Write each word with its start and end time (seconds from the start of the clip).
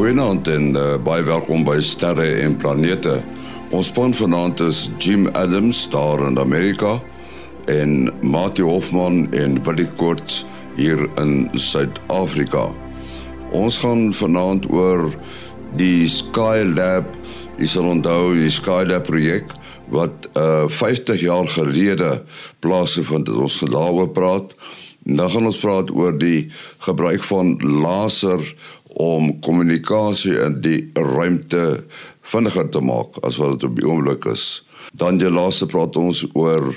Goeienaand 0.00 0.48
en 0.48 0.70
uh, 0.80 0.82
baie 1.04 1.20
welkom 1.28 1.60
by 1.66 1.74
Sterre 1.84 2.24
en 2.40 2.54
Planete. 2.56 3.18
Ons 3.68 3.90
span 3.90 4.14
vanaand 4.16 4.62
is 4.64 4.78
Jim 4.96 5.26
Adams 5.36 5.82
daar 5.92 6.22
in 6.24 6.40
Amerika 6.40 6.94
en 7.68 8.08
Mati 8.24 8.64
Hofman 8.64 9.26
en 9.36 9.58
Willie 9.66 9.90
Koorts 10.00 10.46
hier 10.78 11.04
in 11.20 11.50
Suid-Afrika. 11.52 12.70
Ons 13.52 13.82
gaan 13.84 14.08
vanaand 14.16 14.70
oor 14.72 15.04
die 15.76 16.08
Skylab, 16.08 17.12
jy 17.60 17.68
sal 17.68 17.92
onthou 17.92 18.32
die 18.40 18.48
Skylab 18.48 19.04
projek 19.12 19.52
wat 19.92 20.30
uh, 20.32 20.64
50 20.64 21.26
jaar 21.28 21.56
gelede 21.60 22.22
plaasgevind 22.64 23.28
het. 23.28 23.36
Ons 23.36 23.60
gaan 23.60 23.76
daaroor 23.76 24.14
praat. 24.16 24.56
Dan 25.04 25.28
gaan 25.32 25.48
ons 25.48 25.60
praat 25.60 25.92
oor 25.92 26.16
die 26.16 26.48
gebruik 26.88 27.24
van 27.24 27.56
laser 27.60 28.40
om 28.94 29.32
kommunikasie 29.44 30.36
in 30.46 30.60
die 30.64 30.90
ruimte 30.94 31.84
vinniger 32.22 32.68
te 32.70 32.80
maak 32.80 33.18
as 33.26 33.38
wat 33.40 33.58
dit 33.58 33.68
op 33.68 33.78
die 33.78 33.86
oomblik 33.86 34.26
is. 34.30 34.62
Dan 34.92 35.20
die 35.20 35.30
laaste 35.30 35.68
praat 35.70 35.96
ons 35.96 36.24
oor 36.34 36.72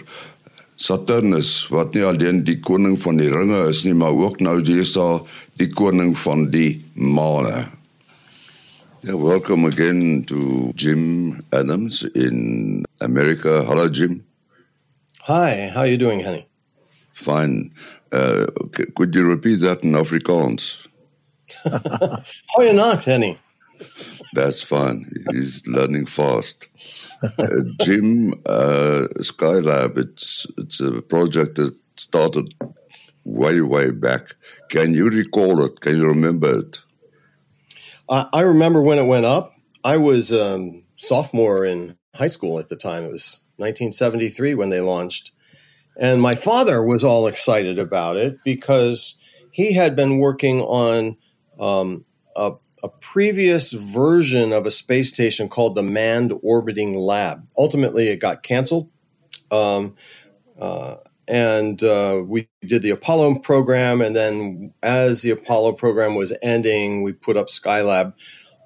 Saturnus 0.76 1.68
wat 1.72 1.94
nie 1.94 2.04
alleen 2.04 2.42
die 2.44 2.58
koning 2.60 2.98
van 3.00 3.20
die 3.22 3.30
ringe 3.32 3.62
is 3.70 3.84
nie, 3.86 3.94
maar 3.94 4.16
ook 4.18 4.42
nou 4.42 4.58
deesdae 4.66 5.22
die 5.62 5.70
koning 5.72 6.16
van 6.18 6.50
die 6.52 6.82
maane. 6.94 7.70
Yeah, 9.04 9.20
welcome 9.20 9.68
again 9.68 10.24
to 10.26 10.72
Jim 10.76 11.44
Adams 11.52 12.04
in 12.16 12.86
America. 13.00 13.64
Hello 13.68 13.90
Jim. 13.90 14.24
Hi, 15.28 15.70
how 15.74 15.82
are 15.82 15.88
you 15.88 15.98
doing, 15.98 16.24
honey? 16.24 16.48
Fine. 17.12 17.72
Uh, 18.12 18.46
could 18.96 19.14
you 19.16 19.26
repeat 19.26 19.60
that 19.60 19.84
in 19.84 19.92
Afrikaans? 19.92 20.88
Goeie 22.58 22.74
not, 22.74 23.04
Henny. 23.04 23.40
That's 24.34 24.62
fine. 24.62 25.06
He's 25.32 25.66
learning 25.68 26.06
fast. 26.08 26.68
Uh, 27.22 27.48
Jim 27.82 28.34
uh, 28.46 29.08
Skylab, 29.20 29.98
it's 29.98 30.46
it's 30.58 30.80
a 30.80 31.02
project 31.02 31.56
that 31.56 31.76
started 31.96 32.54
way 33.24 33.62
way 33.62 33.92
back. 33.92 34.36
Can 34.70 34.94
you 34.94 35.10
recall 35.10 35.64
it? 35.64 35.80
Can 35.80 35.98
you 35.98 36.06
remember 36.06 36.60
it? 36.60 36.82
I, 38.10 38.28
I 38.34 38.42
remember 38.42 38.82
when 38.82 38.98
it 38.98 39.06
went 39.06 39.26
up. 39.26 39.56
I 39.84 39.98
was 39.98 40.34
um, 40.34 40.84
sophomore 40.98 41.66
in 41.66 41.98
high 42.16 42.28
school 42.28 42.60
at 42.60 42.70
the 42.70 42.76
time. 42.76 43.04
It 43.04 43.12
was 43.12 43.40
1973 43.58 44.56
when 44.56 44.70
they 44.70 44.82
launched, 44.82 45.32
and 45.98 46.22
my 46.22 46.36
father 46.36 46.84
was 46.84 47.04
all 47.04 47.28
excited 47.28 47.80
about 47.80 48.18
it 48.18 48.38
because 48.44 49.16
he 49.52 49.74
had 49.74 49.96
been 49.96 50.18
working 50.18 50.62
on 50.62 51.16
um, 51.60 52.06
a, 52.36 52.54
a, 52.84 52.90
previous 52.90 53.72
version 53.72 54.52
of 54.52 54.66
a 54.66 54.72
space 54.72 55.10
station 55.10 55.50
called 55.50 55.76
the 55.76 55.84
Manned 55.84 56.34
Orbiting 56.42 56.96
Lab. 56.96 57.48
Ultimately, 57.58 58.08
it 58.08 58.18
got 58.18 58.44
canceled. 58.44 58.90
Um, 59.52 59.96
uh, 60.60 60.96
and 61.28 61.82
uh, 61.84 62.22
we 62.26 62.50
did 62.66 62.82
the 62.82 62.90
Apollo 62.90 63.36
program. 63.36 64.02
And 64.02 64.16
then, 64.16 64.74
as 64.82 65.22
the 65.22 65.32
Apollo 65.32 65.74
program 65.74 66.16
was 66.16 66.34
ending, 66.42 67.04
we 67.04 67.14
put 67.14 67.38
up 67.38 67.48
Skylab 67.48 68.14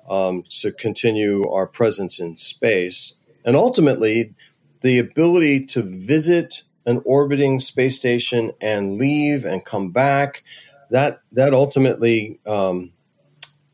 um, 0.09 0.43
to 0.61 0.71
continue 0.71 1.47
our 1.49 1.67
presence 1.67 2.19
in 2.19 2.35
space. 2.35 3.13
And 3.45 3.55
ultimately, 3.55 4.33
the 4.81 4.99
ability 4.99 5.65
to 5.67 5.81
visit 5.81 6.63
an 6.85 7.01
orbiting 7.05 7.59
space 7.59 7.97
station 7.97 8.51
and 8.61 8.97
leave 8.97 9.45
and 9.45 9.63
come 9.63 9.91
back 9.91 10.43
that 10.91 11.21
that 11.31 11.53
ultimately 11.53 12.39
um, 12.45 12.93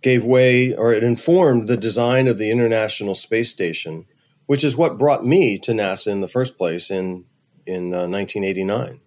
gave 0.01 0.25
way, 0.25 0.75
or 0.75 0.93
it 0.93 1.03
informed 1.03 1.67
the 1.67 1.77
design 1.77 2.27
of 2.27 2.37
the 2.37 2.51
International 2.51 3.15
Space 3.15 3.49
Station, 3.49 4.05
which 4.45 4.63
is 4.63 4.75
what 4.75 4.97
brought 4.97 5.25
me 5.25 5.57
to 5.59 5.71
NASA 5.71 6.07
in 6.07 6.21
the 6.21 6.27
first 6.27 6.57
place 6.57 6.91
in 6.91 7.25
in 7.65 7.93
uh, 7.93 8.07
1989. 8.07 8.99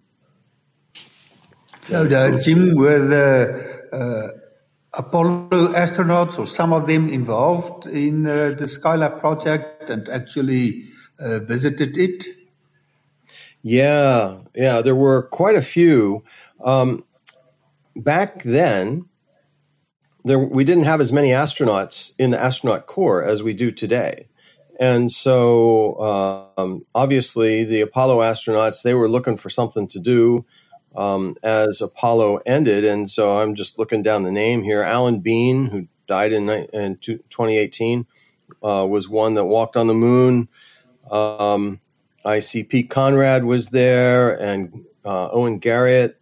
So, 1.79 2.05
uh, 2.05 2.41
Jim, 2.41 2.75
were 2.75 2.99
the 2.99 3.87
uh, 3.93 4.31
Apollo 4.97 5.73
astronauts, 5.73 6.37
or 6.37 6.47
some 6.47 6.73
of 6.73 6.87
them, 6.87 7.07
involved 7.07 7.85
in 7.85 8.25
uh, 8.25 8.55
the 8.57 8.65
Skylab 8.65 9.19
project 9.19 9.89
and 9.89 10.09
actually 10.09 10.89
uh, 11.19 11.39
visited 11.39 11.97
it? 11.97 12.25
Yeah, 13.61 14.39
yeah, 14.55 14.81
there 14.81 14.95
were 14.95 15.23
quite 15.23 15.55
a 15.55 15.61
few. 15.61 16.23
Um, 16.63 17.05
back 18.03 18.43
then, 18.43 19.05
there, 20.23 20.39
we 20.39 20.63
didn't 20.63 20.83
have 20.83 21.01
as 21.01 21.11
many 21.11 21.29
astronauts 21.29 22.11
in 22.19 22.31
the 22.31 22.41
astronaut 22.41 22.85
corps 22.85 23.23
as 23.23 23.43
we 23.43 23.53
do 23.53 23.71
today. 23.71 24.27
And 24.79 25.11
so, 25.11 26.53
um, 26.57 26.85
obviously, 26.93 27.63
the 27.63 27.81
Apollo 27.81 28.19
astronauts 28.19 28.83
they 28.83 28.93
were 28.93 29.07
looking 29.07 29.37
for 29.37 29.49
something 29.49 29.87
to 29.87 29.99
do 29.99 30.45
um, 30.95 31.35
as 31.41 31.81
Apollo 31.81 32.41
ended. 32.45 32.85
And 32.85 33.09
so, 33.09 33.39
I'm 33.39 33.55
just 33.55 33.79
looking 33.79 34.03
down 34.03 34.23
the 34.23 34.31
name 34.31 34.61
here. 34.61 34.83
Alan 34.83 35.19
Bean, 35.19 35.65
who 35.65 35.87
died 36.05 36.31
in, 36.31 36.49
in 36.49 36.97
2018, 36.97 38.05
uh, 38.63 38.85
was 38.87 39.09
one 39.09 39.33
that 39.33 39.45
walked 39.45 39.75
on 39.75 39.87
the 39.87 39.93
moon. 39.93 40.47
Um, 41.09 41.79
I 42.23 42.39
see 42.39 42.63
Pete 42.63 42.89
Conrad 42.89 43.45
was 43.45 43.67
there, 43.67 44.39
and 44.39 44.85
uh, 45.05 45.29
Owen 45.31 45.59
Garriott 45.59 46.15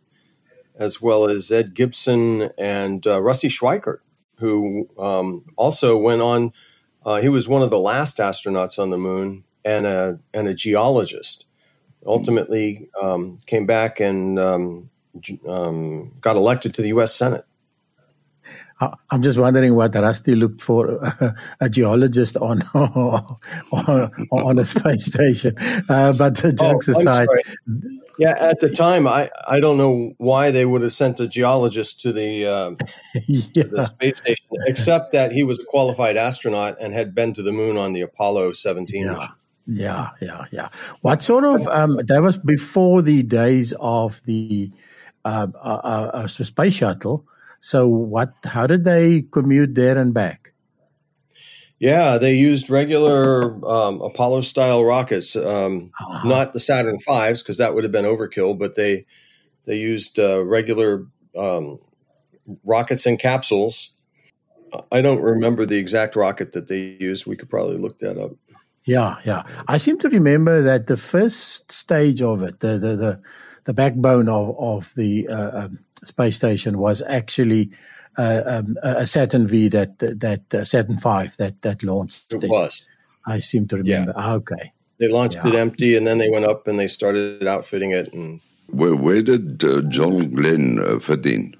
as 0.77 1.01
well 1.01 1.29
as 1.29 1.51
Ed 1.51 1.73
Gibson 1.73 2.49
and 2.57 3.05
uh, 3.07 3.21
Rusty 3.21 3.47
Schweickart, 3.47 3.99
who 4.39 4.89
um, 4.97 5.45
also 5.55 5.97
went 5.97 6.21
on. 6.21 6.53
Uh, 7.05 7.21
he 7.21 7.29
was 7.29 7.47
one 7.47 7.61
of 7.61 7.69
the 7.69 7.79
last 7.79 8.17
astronauts 8.17 8.79
on 8.79 8.89
the 8.89 8.97
moon 8.97 9.43
and 9.63 9.85
a 9.85 10.19
and 10.33 10.47
a 10.47 10.53
geologist. 10.53 11.45
Ultimately, 12.05 12.89
um, 13.01 13.39
came 13.45 13.65
back 13.65 13.99
and 13.99 14.37
um, 14.37 14.89
um 15.47 16.13
got 16.21 16.35
elected 16.35 16.73
to 16.75 16.81
the 16.81 16.89
U.S. 16.89 17.15
Senate. 17.15 17.45
I'm 18.81 19.21
just 19.21 19.39
wondering 19.39 19.73
what 19.75 19.95
Rusty 19.95 20.35
looked 20.35 20.59
for 20.61 20.99
a 21.61 21.69
geologist 21.69 22.35
on 22.37 22.61
on, 22.73 24.11
on 24.31 24.59
a 24.59 24.65
space 24.65 25.05
station. 25.05 25.55
Uh, 25.87 26.11
but 26.11 26.35
the 26.37 26.49
oh, 26.61 26.71
jokes 26.71 26.89
oh, 26.89 26.99
aside, 26.99 27.27
yeah, 28.17 28.35
at 28.39 28.59
the 28.59 28.69
time, 28.69 29.07
I, 29.07 29.29
I 29.47 29.59
don't 29.59 29.77
know 29.77 30.13
why 30.17 30.51
they 30.51 30.65
would 30.65 30.81
have 30.81 30.93
sent 30.93 31.19
a 31.19 31.27
geologist 31.27 32.01
to 32.01 32.13
the, 32.13 32.45
um, 32.45 32.77
yeah. 33.27 33.63
to 33.63 33.69
the 33.69 33.85
space 33.85 34.17
station, 34.17 34.45
except 34.67 35.11
that 35.11 35.31
he 35.31 35.43
was 35.43 35.59
a 35.59 35.65
qualified 35.65 36.17
astronaut 36.17 36.77
and 36.79 36.93
had 36.93 37.15
been 37.15 37.33
to 37.33 37.43
the 37.43 37.51
moon 37.51 37.77
on 37.77 37.93
the 37.93 38.01
Apollo 38.01 38.53
17 38.53 39.03
yeah. 39.03 39.27
Yeah, 39.67 40.09
yeah, 40.21 40.45
yeah. 40.51 40.69
What 41.01 41.23
sort 41.23 41.43
of 41.43 41.67
um, 41.67 41.99
that 42.05 42.21
was 42.21 42.37
before 42.37 43.01
the 43.01 43.23
days 43.23 43.73
of 43.79 44.21
the 44.25 44.71
uh, 45.23 45.47
uh, 45.55 45.81
uh, 45.83 46.11
uh 46.13 46.27
space 46.27 46.75
shuttle. 46.75 47.25
So, 47.65 47.87
what? 47.87 48.31
How 48.43 48.67
did 48.67 48.85
they 48.85 49.23
commute 49.23 49.73
there 49.73 49.97
and 49.97 50.13
back? 50.13 50.53
Yeah, 51.79 52.19
they 52.19 52.35
used 52.35 52.69
regular 52.69 53.55
um, 53.65 54.01
Apollo 54.01 54.41
style 54.41 54.85
rockets, 54.85 55.35
um, 55.35 55.89
uh-huh. 55.99 56.27
not 56.27 56.53
the 56.53 56.59
Saturn 56.59 56.99
fives 56.99 57.41
because 57.41 57.57
that 57.57 57.73
would 57.73 57.83
have 57.83 57.91
been 57.91 58.05
overkill. 58.05 58.55
But 58.55 58.75
they 58.75 59.07
they 59.63 59.77
used 59.77 60.19
uh, 60.19 60.45
regular 60.45 61.07
um, 61.35 61.79
rockets 62.63 63.07
and 63.07 63.17
capsules. 63.17 63.89
I 64.91 65.01
don't 65.01 65.23
remember 65.23 65.65
the 65.65 65.77
exact 65.77 66.15
rocket 66.15 66.51
that 66.51 66.67
they 66.67 66.97
used. 66.99 67.25
We 67.25 67.35
could 67.35 67.49
probably 67.49 67.77
look 67.77 67.97
that 67.97 68.19
up. 68.19 68.33
Yeah, 68.83 69.15
yeah. 69.25 69.41
I 69.67 69.77
seem 69.77 69.97
to 70.01 70.09
remember 70.09 70.61
that 70.61 70.85
the 70.85 70.97
first 70.97 71.71
stage 71.71 72.21
of 72.21 72.43
it, 72.43 72.59
the 72.59 72.77
the 72.77 72.95
the, 72.95 73.21
the 73.63 73.73
backbone 73.73 74.29
of 74.29 74.55
of 74.59 74.93
the 74.93 75.27
uh, 75.27 75.65
um, 75.65 75.79
space 76.03 76.35
station 76.35 76.77
was 76.77 77.01
actually 77.07 77.71
uh, 78.17 78.43
um, 78.45 78.77
a 78.81 79.05
Saturn 79.05 79.47
V 79.47 79.67
that 79.69 79.99
that 79.99 80.53
uh, 80.53 80.63
Saturn 80.63 80.97
Five 80.97 81.37
that 81.37 81.61
that 81.61 81.83
launched. 81.83 82.33
It, 82.33 82.43
it. 82.43 82.49
was. 82.49 82.85
I 83.25 83.39
seem 83.39 83.67
to 83.69 83.77
remember. 83.77 84.11
Yeah. 84.11 84.21
Ah, 84.23 84.33
okay. 84.35 84.71
They 84.99 85.09
launched 85.09 85.37
yeah. 85.37 85.47
it 85.49 85.55
empty, 85.55 85.95
and 85.95 86.07
then 86.07 86.17
they 86.17 86.29
went 86.29 86.45
up 86.45 86.67
and 86.67 86.79
they 86.79 86.87
started 86.87 87.45
outfitting 87.45 87.91
it. 87.91 88.13
And 88.13 88.39
where 88.67 88.95
where 88.95 89.21
did 89.21 89.63
uh, 89.63 89.81
John 89.81 90.33
Glenn 90.33 90.79
uh, 90.79 90.99
fit 90.99 91.25
in? 91.25 91.55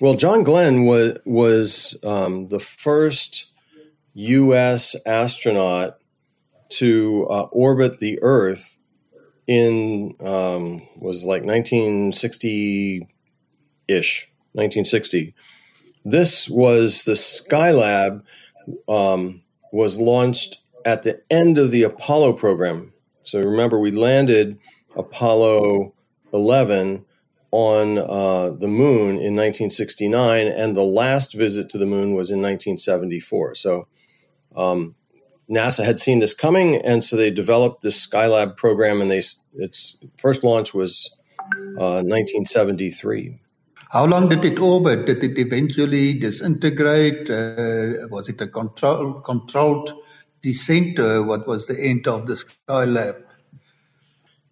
Well, 0.00 0.14
John 0.14 0.42
Glenn 0.42 0.84
was 0.84 1.18
was 1.24 1.96
um, 2.04 2.48
the 2.48 2.60
first 2.60 3.52
U.S. 4.14 4.94
astronaut 5.06 5.98
to 6.70 7.26
uh, 7.30 7.42
orbit 7.50 7.98
the 7.98 8.18
Earth 8.22 8.77
in 9.48 10.14
um, 10.20 10.82
was 10.96 11.24
like 11.24 11.42
1960 11.42 13.08
ish 13.88 14.30
1960 14.52 15.34
this 16.04 16.48
was 16.48 17.04
the 17.04 17.12
skylab 17.12 18.22
um, 18.88 19.42
was 19.72 19.98
launched 19.98 20.60
at 20.84 21.02
the 21.02 21.20
end 21.30 21.58
of 21.58 21.72
the 21.72 21.82
apollo 21.82 22.32
program 22.32 22.92
so 23.22 23.40
remember 23.40 23.80
we 23.80 23.90
landed 23.90 24.58
apollo 24.96 25.92
11 26.32 27.04
on 27.50 27.98
uh, 27.98 28.50
the 28.50 28.68
moon 28.68 29.10
in 29.10 29.34
1969, 29.34 30.46
and 30.46 30.76
the 30.76 30.82
last 30.82 31.32
visit 31.32 31.70
to 31.70 31.78
the 31.78 31.86
moon 31.86 32.14
was 32.14 32.30
in 32.30 32.40
1974. 32.42 33.54
So 33.54 33.88
um, 34.54 34.94
NASA 35.50 35.84
had 35.84 35.98
seen 35.98 36.18
this 36.18 36.34
coming, 36.34 36.76
and 36.76 37.04
so 37.04 37.16
they 37.16 37.30
developed 37.30 37.82
this 37.82 38.06
Skylab 38.06 38.56
program, 38.56 39.00
and 39.00 39.10
they 39.10 39.22
its 39.54 39.96
first 40.18 40.44
launch 40.44 40.74
was 40.74 41.16
uh, 41.78 42.02
1973. 42.04 43.40
How 43.90 44.04
long 44.04 44.28
did 44.28 44.44
it 44.44 44.58
orbit? 44.58 45.06
Did 45.06 45.24
it 45.24 45.38
eventually 45.38 46.12
disintegrate? 46.12 47.30
Uh, 47.30 48.06
was 48.10 48.28
it 48.28 48.40
a 48.42 48.46
control, 48.46 49.14
controlled 49.20 49.94
descent? 50.42 50.98
Uh, 50.98 51.22
what 51.22 51.46
was 51.46 51.66
the 51.66 51.80
end 51.80 52.06
of 52.06 52.26
the 52.26 52.34
Skylab? 52.34 53.22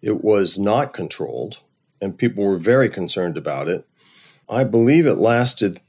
It 0.01 0.23
was 0.23 0.57
not 0.57 0.93
controlled, 0.93 1.59
and 2.01 2.17
people 2.17 2.43
were 2.43 2.57
very 2.57 2.89
concerned 2.89 3.37
about 3.37 3.67
it. 3.67 3.87
I 4.49 4.63
believe 4.63 5.05
it 5.05 5.15
lasted 5.15 5.81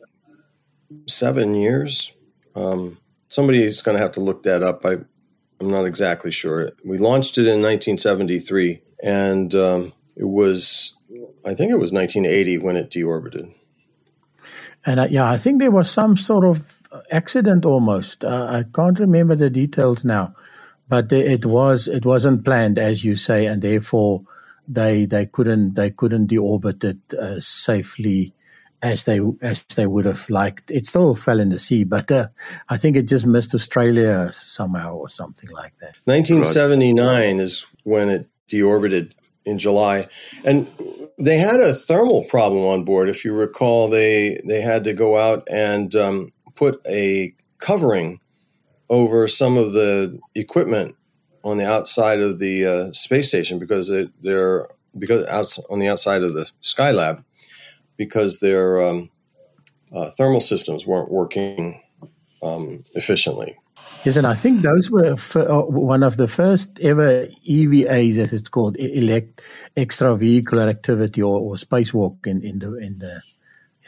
seven 1.06 1.54
years. 1.54 2.12
Um, 2.54 2.99
somebody 3.28 3.62
is 3.62 3.82
going 3.82 3.96
to 3.96 4.02
have 4.02 4.12
to 4.12 4.20
look 4.20 4.42
that 4.44 4.62
up. 4.62 4.84
I, 4.84 4.98
I'm 5.60 5.70
not 5.70 5.84
exactly 5.84 6.30
sure. 6.30 6.72
We 6.84 6.98
launched 6.98 7.38
it 7.38 7.42
in 7.42 7.62
1973, 7.62 8.80
and 9.02 9.54
um, 9.54 9.92
it 10.16 10.28
was, 10.28 10.96
I 11.44 11.54
think 11.54 11.70
it 11.70 11.78
was 11.78 11.92
1980 11.92 12.58
when 12.58 12.76
it 12.76 12.90
deorbited. 12.90 13.52
And 14.86 15.00
uh, 15.00 15.08
yeah, 15.10 15.28
I 15.28 15.36
think 15.36 15.58
there 15.58 15.70
was 15.70 15.90
some 15.90 16.16
sort 16.16 16.44
of 16.44 16.78
accident 17.10 17.64
almost. 17.64 18.25
Uh, 18.25 18.46
I 18.50 18.64
can't 18.75 18.98
remember 18.98 19.34
the 19.34 19.50
details 19.50 20.04
now, 20.04 20.34
but 20.88 21.12
it 21.12 21.44
was 21.44 21.88
it 21.88 22.06
wasn't 22.06 22.44
planned, 22.44 22.78
as 22.78 23.04
you 23.04 23.16
say, 23.16 23.46
and 23.46 23.60
therefore 23.60 24.22
they 24.66 25.04
they 25.04 25.26
couldn't 25.26 25.75
they 25.75 25.90
couldn't 25.90 26.30
deorbit 26.30 26.84
it 26.84 27.14
uh, 27.14 27.40
safely 27.40 28.32
as 28.82 29.04
they 29.04 29.20
as 29.42 29.62
they 29.76 29.86
would 29.86 30.04
have 30.04 30.28
liked. 30.30 30.70
It 30.70 30.86
still 30.86 31.14
fell 31.14 31.40
in 31.40 31.50
the 31.50 31.58
sea, 31.58 31.84
but 31.84 32.10
uh, 32.10 32.28
I 32.69 32.76
think 32.76 32.96
it 32.96 33.08
just 33.08 33.26
missed 33.26 33.54
Australia 33.54 34.30
somehow 34.32 34.94
or 34.94 35.08
something 35.08 35.50
like 35.50 35.75
that. 35.80 35.96
1979 36.04 37.40
is 37.40 37.66
when 37.84 38.08
it 38.08 38.26
deorbited 38.48 39.12
in 39.44 39.58
July, 39.58 40.08
and 40.44 40.70
they 41.19 41.38
had 41.38 41.60
a 41.60 41.75
thermal 41.75 42.25
problem 42.25 42.64
on 42.66 42.84
board. 42.84 43.08
If 43.08 43.25
you 43.25 43.32
recall, 43.32 43.88
they 43.88 44.40
they 44.46 44.60
had 44.60 44.84
to 44.84 44.92
go 44.92 45.19
out 45.19 45.48
and 45.50 45.94
um, 45.96 46.32
put 46.54 46.80
a 46.86 47.34
covering 47.58 48.20
over 48.90 49.28
some 49.28 49.56
of 49.56 49.72
the 49.72 50.19
equipment 50.34 50.94
on 51.44 51.58
the 51.58 51.66
outside 51.66 52.20
of 52.20 52.38
the 52.38 52.66
uh, 52.66 52.92
space 52.92 53.28
station 53.28 53.58
because 53.58 53.88
it, 53.90 54.10
they're 54.22 54.69
because 54.98 55.58
on 55.70 55.78
the 55.78 55.88
outside 55.88 56.22
of 56.22 56.32
the 56.32 56.48
Skylab 56.62 57.25
because 57.98 58.38
their 58.38 58.80
um, 58.80 59.10
uh, 59.92 60.08
thermal 60.08 60.40
systems 60.40 60.86
weren't 60.86 61.10
working 61.10 61.82
um, 62.42 62.84
efficiently. 62.94 63.58
Yes, 64.04 64.16
and 64.16 64.26
I 64.26 64.34
think 64.34 64.62
those 64.62 64.90
were 64.90 65.16
uh, 65.34 65.62
one 65.62 66.02
of 66.02 66.16
the 66.16 66.28
first 66.28 66.78
ever 66.80 67.26
EVAs, 67.48 68.16
as 68.16 68.32
it's 68.32 68.48
called, 68.48 68.76
elect 68.78 69.42
extravehicular 69.76 70.68
activity 70.68 71.20
or, 71.20 71.40
or 71.40 71.54
spacewalk 71.54 72.26
in, 72.26 72.42
in 72.42 72.60
the 72.60 72.76
in 72.76 72.98
the 73.00 73.20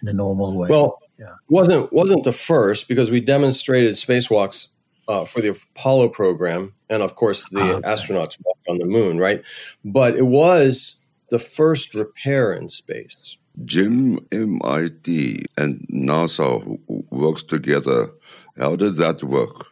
in 0.01 0.07
the 0.07 0.13
normal 0.13 0.57
way. 0.57 0.69
Well, 0.69 0.99
yeah. 1.19 1.35
wasn't 1.49 1.93
wasn't 1.93 2.25
the 2.25 2.33
first 2.33 2.89
because 2.89 3.11
we 3.11 3.21
demonstrated 3.21 3.95
spacewalks 3.95 4.69
uh, 5.07 5.25
for 5.25 5.41
the 5.41 5.57
Apollo 5.77 6.09
program, 6.09 6.75
and 6.89 7.03
of 7.03 7.15
course 7.15 7.49
the 7.49 7.61
oh, 7.61 7.77
okay. 7.77 7.89
astronauts 7.89 8.37
walked 8.43 8.69
on 8.69 8.79
the 8.79 8.87
moon, 8.87 9.19
right? 9.19 9.45
But 9.85 10.17
it 10.17 10.27
was 10.27 10.97
the 11.31 11.39
first 11.39 11.95
repair 11.95 12.53
in 12.53 12.69
space. 12.69 13.37
Jim, 13.65 14.19
MIT, 14.33 15.45
and 15.57 15.87
NASA 15.93 16.79
works 17.11 17.43
together. 17.43 18.09
How 18.57 18.77
did 18.77 18.97
that 18.97 19.23
work? 19.23 19.67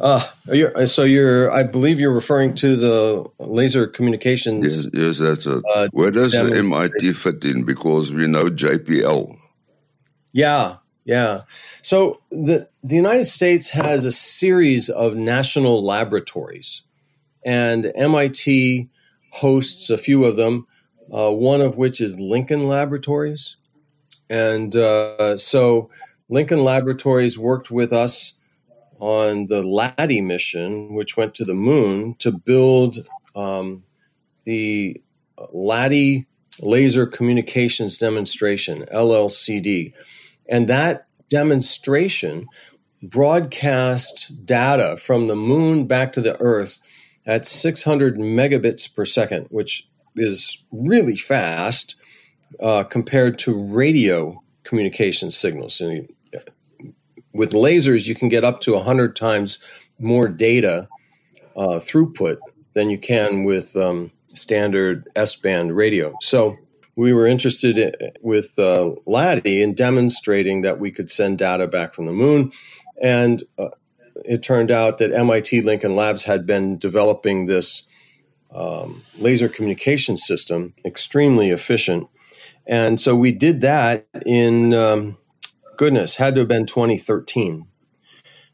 Uh, 0.00 0.26
you're, 0.46 0.86
so 0.86 1.02
you're, 1.02 1.50
I 1.50 1.62
believe 1.62 1.98
you're 1.98 2.12
referring 2.12 2.54
to 2.56 2.76
the 2.76 3.26
laser 3.38 3.86
communications. 3.86 4.64
Yes, 4.64 4.90
yes 4.92 5.18
that's 5.18 5.46
it. 5.46 5.64
Uh, 5.74 5.88
Where 5.92 6.10
does 6.10 6.32
the 6.32 6.56
MIT 6.56 7.12
fit 7.14 7.44
in? 7.44 7.64
Because 7.64 8.12
we 8.12 8.26
know 8.26 8.44
JPL. 8.44 9.38
Yeah, 10.32 10.76
yeah. 11.04 11.42
So 11.82 12.20
the 12.30 12.68
the 12.84 12.96
United 12.96 13.24
States 13.24 13.70
has 13.70 14.04
a 14.04 14.12
series 14.12 14.88
of 14.88 15.16
national 15.16 15.82
laboratories, 15.82 16.82
and 17.44 17.90
MIT 17.94 18.88
hosts 19.32 19.90
a 19.90 19.98
few 19.98 20.24
of 20.24 20.36
them 20.36 20.66
uh, 21.12 21.30
one 21.30 21.60
of 21.60 21.76
which 21.76 22.00
is 22.00 22.18
Lincoln 22.18 22.68
Laboratories. 22.68 23.56
And 24.30 24.74
uh, 24.76 25.36
so 25.38 25.90
Lincoln 26.28 26.62
Laboratories 26.62 27.38
worked 27.38 27.70
with 27.70 27.92
us 27.92 28.34
on 28.98 29.46
the 29.46 29.62
LADEE 29.62 30.20
mission, 30.22 30.94
which 30.94 31.16
went 31.16 31.34
to 31.34 31.44
the 31.44 31.54
moon, 31.54 32.14
to 32.18 32.32
build 32.32 32.98
um, 33.34 33.84
the 34.44 35.00
LADEE 35.52 36.26
Laser 36.60 37.06
Communications 37.06 37.96
Demonstration, 37.96 38.84
LLCD. 38.92 39.92
And 40.48 40.68
that 40.68 41.06
demonstration 41.28 42.46
broadcast 43.02 44.44
data 44.44 44.96
from 44.96 45.26
the 45.26 45.36
moon 45.36 45.86
back 45.86 46.12
to 46.14 46.20
the 46.20 46.40
Earth 46.40 46.78
at 47.26 47.46
600 47.46 48.16
megabits 48.16 48.92
per 48.92 49.04
second, 49.04 49.46
which 49.50 49.88
is 50.16 50.64
really 50.72 51.16
fast 51.16 51.96
uh, 52.60 52.84
compared 52.84 53.38
to 53.40 53.62
radio 53.62 54.42
communication 54.64 55.30
signals. 55.30 55.80
And 55.80 56.08
with 57.32 57.52
lasers, 57.52 58.06
you 58.06 58.14
can 58.14 58.28
get 58.28 58.44
up 58.44 58.60
to 58.62 58.74
100 58.74 59.14
times 59.16 59.58
more 59.98 60.28
data 60.28 60.88
uh, 61.56 61.78
throughput 61.78 62.38
than 62.74 62.90
you 62.90 62.98
can 62.98 63.44
with 63.44 63.76
um, 63.76 64.10
standard 64.34 65.08
S 65.16 65.34
band 65.36 65.76
radio. 65.76 66.14
So 66.20 66.56
we 66.96 67.12
were 67.12 67.26
interested 67.26 67.78
in, 67.78 67.92
with 68.22 68.58
uh, 68.58 68.94
LADEE 69.06 69.62
in 69.62 69.74
demonstrating 69.74 70.62
that 70.62 70.80
we 70.80 70.90
could 70.90 71.10
send 71.10 71.38
data 71.38 71.66
back 71.66 71.94
from 71.94 72.06
the 72.06 72.12
moon. 72.12 72.52
And 73.02 73.42
uh, 73.58 73.68
it 74.24 74.42
turned 74.42 74.70
out 74.70 74.98
that 74.98 75.12
MIT 75.12 75.60
Lincoln 75.62 75.94
Labs 75.94 76.24
had 76.24 76.46
been 76.46 76.78
developing 76.78 77.46
this 77.46 77.84
um, 78.50 79.04
laser 79.18 79.48
communication 79.48 80.16
system, 80.16 80.74
extremely 80.84 81.50
efficient. 81.50 82.08
And 82.66 83.00
so 83.00 83.16
we 83.16 83.32
did 83.32 83.60
that 83.62 84.06
in, 84.26 84.74
um, 84.74 85.16
goodness, 85.76 86.16
had 86.16 86.34
to 86.34 86.42
have 86.42 86.48
been 86.48 86.66
2013. 86.66 87.66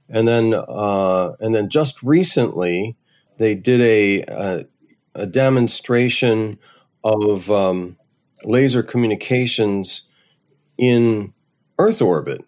And 0.08 0.28
then, 0.28 0.54
uh, 0.54 1.32
and 1.40 1.54
then 1.54 1.68
just 1.68 2.02
recently, 2.02 2.96
they 3.38 3.54
did 3.54 3.80
a, 3.80 4.22
a, 4.22 4.64
a 5.14 5.26
demonstration 5.26 6.58
of 7.02 7.50
um, 7.50 7.96
laser 8.44 8.82
communications 8.82 10.02
in 10.78 11.32
Earth 11.78 12.00
orbit, 12.00 12.44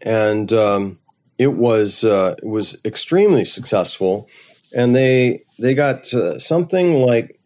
and 0.00 0.52
um, 0.52 0.98
it 1.38 1.54
was 1.54 2.04
uh, 2.04 2.34
it 2.38 2.46
was 2.46 2.78
extremely 2.84 3.44
successful. 3.44 4.28
And 4.74 4.94
they 4.94 5.42
they 5.60 5.74
got 5.74 6.12
uh, 6.14 6.38
something 6.38 7.02
like 7.02 7.38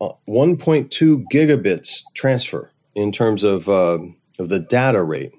uh, 0.00 0.10
1.2 0.28 1.24
gigabits 1.32 2.04
transfer 2.14 2.70
in 2.94 3.10
terms 3.12 3.42
of 3.42 3.68
uh, 3.68 3.98
of 4.38 4.48
the 4.48 4.60
data 4.60 5.02
rate. 5.02 5.32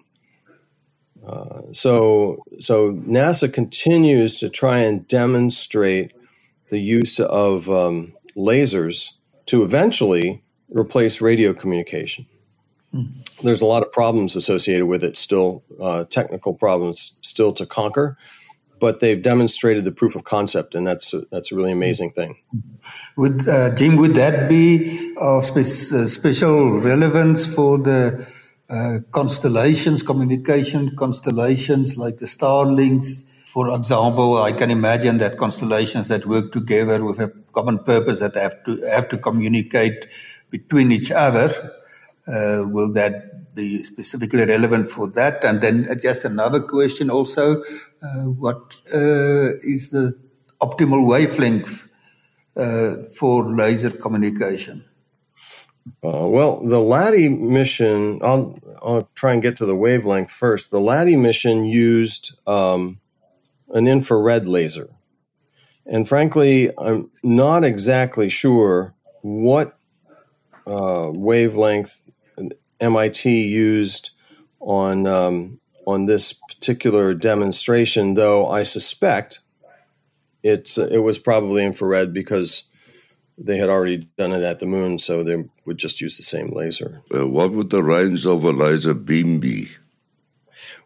Uh, 1.25 1.61
so 1.71 2.43
so 2.59 2.93
NASA 2.93 3.51
continues 3.51 4.39
to 4.39 4.49
try 4.49 4.79
and 4.79 5.07
demonstrate 5.07 6.11
the 6.67 6.79
use 6.79 7.19
of 7.19 7.69
um, 7.69 8.13
lasers 8.35 9.11
to 9.45 9.63
eventually 9.63 10.43
replace 10.69 11.21
radio 11.21 11.53
communication. 11.53 12.25
Mm-hmm. 12.93 13.45
There's 13.45 13.61
a 13.61 13.65
lot 13.65 13.83
of 13.83 13.91
problems 13.91 14.35
associated 14.35 14.85
with 14.85 15.03
it 15.03 15.17
still, 15.17 15.63
uh, 15.79 16.05
technical 16.05 16.53
problems 16.53 17.17
still 17.21 17.53
to 17.53 17.65
conquer 17.65 18.17
but 18.79 18.99
they've 18.99 19.21
demonstrated 19.21 19.83
the 19.83 19.91
proof 19.91 20.15
of 20.15 20.23
concept, 20.23 20.75
and 20.75 20.85
that's 20.85 21.13
a, 21.13 21.21
that's 21.31 21.51
a 21.51 21.55
really 21.55 21.71
amazing 21.71 22.11
thing. 22.11 22.37
Would 23.17 23.47
uh, 23.47 23.69
Jim, 23.71 23.95
would 23.97 24.15
that 24.15 24.49
be 24.49 25.13
of 25.17 25.45
spe- 25.45 25.93
uh, 25.93 26.07
special 26.07 26.79
relevance 26.79 27.45
for 27.45 27.77
the 27.77 28.27
uh, 28.69 28.99
constellations, 29.11 30.03
communication 30.03 30.95
constellations 30.95 31.97
like 31.97 32.17
the 32.17 32.25
Starlinks? 32.25 33.23
For 33.53 33.73
example, 33.73 34.37
I 34.37 34.51
can 34.51 34.69
imagine 34.69 35.19
that 35.19 35.37
constellations 35.37 36.09
that 36.09 36.25
work 36.25 36.51
together 36.51 37.03
with 37.05 37.21
a 37.21 37.31
common 37.53 37.79
purpose 37.79 38.19
that 38.19 38.35
have 38.35 38.63
to 38.65 38.81
have 38.91 39.07
to 39.09 39.17
communicate 39.17 40.07
between 40.49 40.91
each 40.91 41.11
other. 41.11 41.49
Uh, 42.27 42.65
will 42.67 42.91
that 42.93 43.34
be 43.55 43.83
specifically 43.83 44.45
relevant 44.45 44.89
for 44.89 45.07
that? 45.11 45.43
And 45.43 45.61
then 45.61 45.87
uh, 45.89 45.95
just 45.95 46.25
another 46.25 46.59
question 46.59 47.09
also, 47.09 47.61
uh, 47.61 48.25
what 48.37 48.75
uh, 48.93 49.57
is 49.63 49.89
the 49.89 50.17
optimal 50.61 51.07
wavelength 51.07 51.87
uh, 52.55 52.97
for 53.17 53.51
laser 53.53 53.91
communication? 53.91 54.85
Uh, 56.03 56.27
well, 56.27 56.65
the 56.65 56.79
LADEE 56.79 57.29
mission, 57.29 58.19
I'll, 58.23 58.57
I'll 58.81 59.09
try 59.13 59.33
and 59.33 59.41
get 59.41 59.57
to 59.57 59.65
the 59.65 59.75
wavelength 59.75 60.31
first. 60.31 60.71
The 60.71 60.79
LADEE 60.79 61.15
mission 61.15 61.63
used 61.63 62.37
um, 62.47 62.99
an 63.69 63.87
infrared 63.87 64.47
laser. 64.47 64.89
And 65.85 66.07
frankly, 66.07 66.71
I'm 66.77 67.11
not 67.21 67.63
exactly 67.63 68.29
sure 68.29 68.95
what 69.21 69.77
uh, 70.65 71.11
wavelength 71.13 72.01
MIT 72.79 73.45
used 73.45 74.11
on 74.59 75.07
um, 75.07 75.59
on 75.85 76.05
this 76.05 76.33
particular 76.33 77.13
demonstration, 77.13 78.15
though 78.15 78.49
I 78.49 78.63
suspect 78.63 79.39
it's 80.43 80.77
it 80.77 80.99
was 80.99 81.17
probably 81.17 81.63
infrared 81.63 82.13
because 82.13 82.63
they 83.37 83.57
had 83.57 83.69
already 83.69 84.07
done 84.17 84.31
it 84.31 84.43
at 84.43 84.59
the 84.59 84.65
moon, 84.65 84.97
so 84.99 85.23
they 85.23 85.43
would 85.65 85.77
just 85.77 85.99
use 86.01 86.17
the 86.17 86.23
same 86.23 86.49
laser. 86.51 87.01
Uh, 87.13 87.27
what 87.27 87.51
would 87.51 87.69
the 87.69 87.83
range 87.83 88.25
of 88.25 88.43
a 88.43 88.51
laser 88.51 88.93
beam 88.93 89.39
be? 89.39 89.69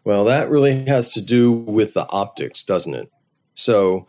Well, 0.02 0.24
that 0.24 0.50
really 0.50 0.84
has 0.86 1.12
to 1.12 1.20
do 1.20 1.52
with 1.52 1.94
the 1.94 2.08
optics, 2.08 2.62
doesn't 2.62 2.94
it? 2.94 3.12
So, 3.54 4.06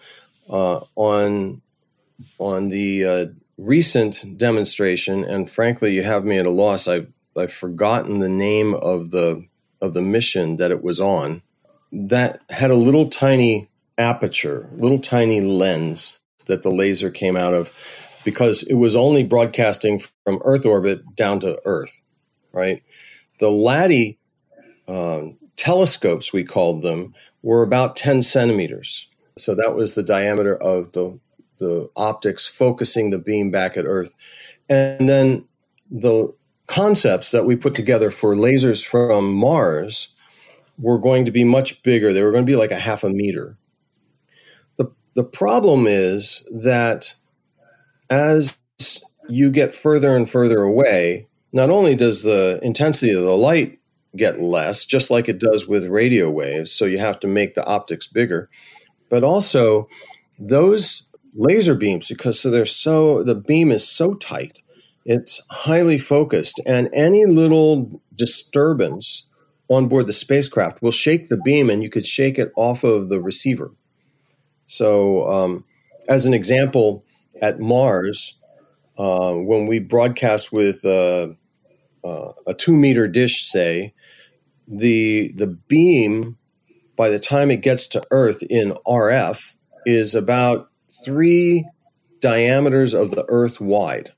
uh, 0.50 0.82
on 0.96 1.62
on 2.40 2.70
the 2.70 3.06
uh, 3.06 3.26
recent 3.58 4.38
demonstration, 4.38 5.24
and 5.24 5.50
frankly, 5.50 5.94
you 5.94 6.04
have 6.04 6.24
me 6.24 6.38
at 6.38 6.46
a 6.46 6.50
loss. 6.52 6.88
I've 6.88 7.12
I've 7.38 7.54
forgotten 7.54 8.20
the 8.20 8.30
name 8.30 8.74
of 8.74 9.12
the 9.12 9.46
of 9.82 9.94
the 9.94 10.02
mission 10.02 10.58
that 10.58 10.72
it 10.72 10.84
was 10.84 11.00
on. 11.00 11.42
That 11.92 12.42
had 12.50 12.72
a 12.72 12.76
little 12.76 13.10
tiny 13.10 13.70
aperture, 13.98 14.70
little 14.74 15.00
tiny 15.00 15.42
lens 15.42 16.22
that 16.46 16.64
the 16.64 16.72
laser 16.72 17.10
came 17.10 17.36
out 17.36 17.54
of 17.54 17.72
because 18.24 18.64
it 18.64 18.76
was 18.76 18.96
only 18.96 19.24
broadcasting 19.24 20.00
from 20.24 20.40
Earth 20.44 20.66
orbit 20.66 21.16
down 21.16 21.40
to 21.42 21.60
Earth, 21.66 22.02
right? 22.52 22.84
The 23.40 23.50
LADEE 23.50 24.20
um, 24.88 25.38
telescopes, 25.56 26.32
we 26.32 26.44
called 26.44 26.82
them, 26.82 27.14
were 27.42 27.64
about 27.64 27.96
10 27.96 28.22
centimeters. 28.22 29.08
So 29.38 29.56
that 29.56 29.76
was 29.76 29.96
the 29.96 30.04
diameter 30.04 30.56
of 30.56 30.92
the, 30.92 31.20
the 31.58 31.90
optics 31.96 32.46
focusing 32.46 33.10
the 33.10 33.18
beam 33.18 33.50
back 33.50 33.78
at 33.78 33.86
Earth. 33.86 34.16
And 34.70 35.10
then 35.10 35.46
the 35.90 36.34
concepts 36.72 37.32
that 37.32 37.46
we 37.46 37.56
put 37.58 37.76
together 37.76 38.10
for 38.10 38.34
lasers 38.34 38.84
from 38.84 39.34
Mars 39.34 40.16
were 40.80 40.98
going 40.98 41.26
to 41.26 41.32
be 41.32 41.44
much 41.44 41.84
bigger. 41.84 42.14
They 42.14 42.24
were 42.24 42.32
going 42.32 42.46
to 42.46 42.52
be 42.52 42.56
like 42.56 42.72
a 42.72 42.80
half 42.80 43.04
a 43.04 43.10
meter. 43.10 43.58
The, 44.78 44.86
the 45.14 45.26
problem 45.26 45.86
is 45.86 46.48
that 46.50 47.14
as 48.10 48.58
you 49.28 49.52
get 49.52 49.76
further 49.76 50.16
and 50.16 50.30
further 50.30 50.62
away, 50.62 51.28
not 51.52 51.70
only 51.70 51.94
does 51.94 52.24
the 52.24 52.60
intensity 52.64 53.12
of 53.12 53.24
the 53.24 53.36
light 53.36 53.80
get 54.16 54.42
less, 54.42 54.86
just 54.86 55.12
like 55.12 55.28
it 55.28 55.40
does 55.40 55.68
with 55.68 55.86
radio 55.86 56.30
waves, 56.30 56.72
so 56.72 56.86
you 56.86 57.00
have 57.00 57.20
to 57.20 57.28
make 57.28 57.54
the 57.54 57.66
optics 57.66 58.08
bigger, 58.08 58.50
but 59.10 59.26
also 59.26 59.90
those 60.40 61.04
laser 61.34 61.76
beams, 61.76 62.08
because 62.08 62.40
so 62.40 62.50
they're 62.50 62.66
so 62.66 63.24
the 63.24 63.36
beam 63.36 63.72
is 63.72 63.88
so 63.88 64.14
tight, 64.14 64.60
it's 65.06 65.42
highly 65.50 65.98
focused, 65.98 66.60
and 66.66 66.90
any 66.94 67.26
little 67.26 68.02
disturbance 68.16 69.28
on 69.70 69.88
board 69.88 70.08
the 70.08 70.14
spacecraft 70.14 70.82
will 70.82 70.92
shake 70.92 71.30
the 71.30 71.38
beam, 71.38 71.70
and 71.70 71.82
you 71.82 71.90
could 71.90 72.06
shake 72.06 72.38
it 72.38 72.52
off 72.56 72.84
of 72.84 73.10
the 73.10 73.22
receiver. 73.22 73.72
So, 74.66 75.28
um, 75.28 75.66
as 76.08 76.26
an 76.26 76.34
example, 76.34 77.06
at 77.42 77.60
Mars, 77.60 78.38
uh, 78.98 79.34
when 79.34 79.66
we 79.66 79.80
broadcast 79.80 80.52
with 80.52 80.86
uh, 80.86 81.30
uh, 82.04 82.34
a 82.46 82.54
two 82.54 82.74
meter 82.74 83.08
dish, 83.08 83.50
say, 83.50 83.94
the 84.68 85.34
the 85.36 85.48
beam 85.48 86.38
by 86.96 87.10
the 87.10 87.20
time 87.20 87.50
it 87.50 87.62
gets 87.62 87.88
to 87.88 88.04
Earth 88.12 88.44
in 88.44 88.74
RF 88.86 89.56
is 89.86 90.14
about 90.14 90.70
three 91.04 91.66
diameters 92.20 92.94
of 92.94 93.12
the 93.12 93.26
Earth 93.28 93.60
wide. 93.60 94.14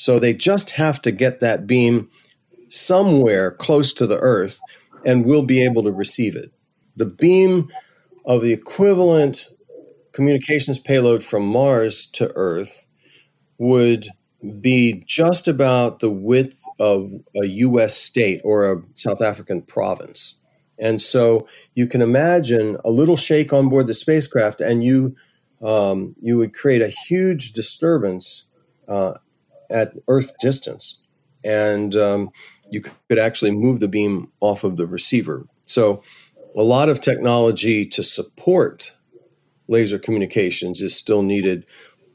So 0.00 0.18
they 0.18 0.32
just 0.32 0.70
have 0.70 1.02
to 1.02 1.12
get 1.12 1.40
that 1.40 1.66
beam 1.66 2.08
somewhere 2.68 3.50
close 3.50 3.92
to 3.92 4.06
the 4.06 4.16
Earth, 4.16 4.58
and 5.04 5.26
we'll 5.26 5.42
be 5.42 5.62
able 5.62 5.82
to 5.82 5.92
receive 5.92 6.36
it. 6.36 6.54
The 6.96 7.04
beam 7.04 7.70
of 8.24 8.40
the 8.40 8.50
equivalent 8.50 9.50
communications 10.12 10.78
payload 10.78 11.22
from 11.22 11.44
Mars 11.44 12.06
to 12.14 12.32
Earth 12.34 12.86
would 13.58 14.08
be 14.58 15.04
just 15.06 15.46
about 15.46 15.98
the 15.98 16.10
width 16.10 16.62
of 16.78 17.12
a 17.36 17.46
US 17.48 17.94
state 17.94 18.40
or 18.42 18.72
a 18.72 18.82
South 18.94 19.20
African 19.20 19.60
province. 19.60 20.36
And 20.78 20.98
so 20.98 21.46
you 21.74 21.86
can 21.86 22.00
imagine 22.00 22.78
a 22.86 22.90
little 22.90 23.16
shake 23.16 23.52
on 23.52 23.68
board 23.68 23.86
the 23.86 23.92
spacecraft, 23.92 24.62
and 24.62 24.82
you 24.82 25.14
um, 25.60 26.16
you 26.22 26.38
would 26.38 26.54
create 26.54 26.80
a 26.80 26.88
huge 26.88 27.52
disturbance 27.52 28.44
uh, 28.88 29.18
at 29.70 29.92
Earth 30.08 30.32
distance, 30.40 31.00
and 31.44 31.94
um, 31.96 32.30
you 32.70 32.80
could 32.80 33.18
actually 33.18 33.50
move 33.50 33.80
the 33.80 33.88
beam 33.88 34.30
off 34.40 34.64
of 34.64 34.76
the 34.76 34.86
receiver. 34.86 35.44
So, 35.64 36.02
a 36.56 36.62
lot 36.62 36.88
of 36.88 37.00
technology 37.00 37.84
to 37.84 38.02
support 38.02 38.92
laser 39.68 39.98
communications 39.98 40.82
is 40.82 40.96
still 40.96 41.22
needed. 41.22 41.64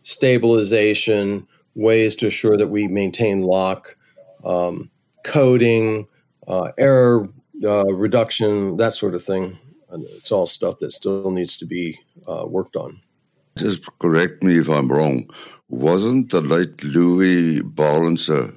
Stabilization, 0.02 1.48
ways 1.74 2.16
to 2.18 2.28
assure 2.28 2.58
that 2.58 2.68
we 2.68 2.88
maintain 2.88 3.44
lock, 3.44 3.98
um, 4.44 4.92
coding, 5.24 6.08
uh, 6.48 6.72
error 6.78 7.30
uh, 7.64 7.86
reduction, 7.94 8.78
that 8.78 8.94
sort 8.94 9.16
of 9.16 9.24
thing. 9.24 9.58
And 9.90 10.04
it's 10.18 10.32
all 10.32 10.46
stuff 10.46 10.80
that 10.80 10.92
still 10.92 11.32
needs 11.32 11.56
to 11.58 11.66
be 11.66 12.00
uh, 12.28 12.46
worked 12.46 12.76
on. 12.76 13.02
Just 13.58 13.88
correct 14.00 14.44
me 14.44 14.60
if 14.60 14.70
I'm 14.70 14.90
wrong. 14.90 15.30
Wasn't 15.70 16.30
the 16.30 16.42
late 16.42 16.84
Louis 16.84 17.62
Balancer 17.62 18.54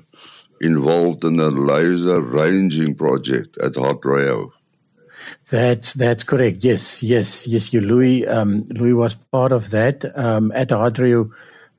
involved 0.61 1.25
in 1.25 1.37
the 1.37 1.51
laser 1.51 2.21
ranging 2.21 2.95
project 2.95 3.59
at 3.59 3.73
HartRAO? 3.73 4.51
That's 5.51 5.95
that's 5.95 6.25
correct. 6.25 6.65
Yes, 6.65 7.03
yes, 7.03 7.47
yes. 7.47 7.73
You, 7.73 7.81
Louis. 7.81 8.27
Um, 8.27 8.65
Louis 8.71 8.93
was 8.93 9.15
part 9.15 9.53
of 9.53 9.71
that 9.71 10.05
um, 10.17 10.53
at 10.53 10.69
HartRAO. 10.69 11.31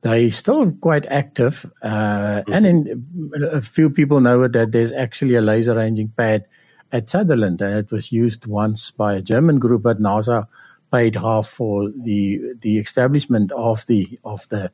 They 0.02 0.30
still 0.30 0.72
quite 0.72 1.06
active, 1.08 1.70
uh, 1.82 2.42
mm-hmm. 2.48 2.54
and 2.54 2.66
in, 2.66 3.34
a 3.52 3.60
few 3.60 3.90
people 3.90 4.22
know 4.22 4.48
that 4.48 4.72
there's 4.72 4.94
actually 4.94 5.36
a 5.36 5.42
laser 5.42 5.76
ranging 5.76 6.14
pad 6.16 6.46
at 6.92 7.10
Sutherland, 7.10 7.62
and 7.62 7.78
it 7.78 7.92
was 7.92 8.12
used 8.12 8.46
once 8.46 8.92
by 8.92 9.16
a 9.16 9.22
German 9.22 9.60
group, 9.60 9.84
but 9.84 10.02
NASA 10.02 10.48
paid 10.92 11.16
half 11.16 11.48
for 11.48 11.90
the 11.90 12.54
the 12.62 12.78
establishment 12.78 13.52
of 13.52 13.86
the 13.88 14.20
of 14.24 14.48
the 14.50 14.72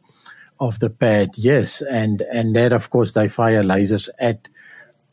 of 0.60 0.80
the 0.80 0.90
pad. 0.90 1.32
Yes, 1.38 1.82
and 1.82 2.22
and 2.22 2.56
that 2.56 2.74
of 2.74 2.90
course 2.90 3.12
they 3.12 3.28
fire 3.28 3.64
lasers 3.64 4.10
at 4.20 4.50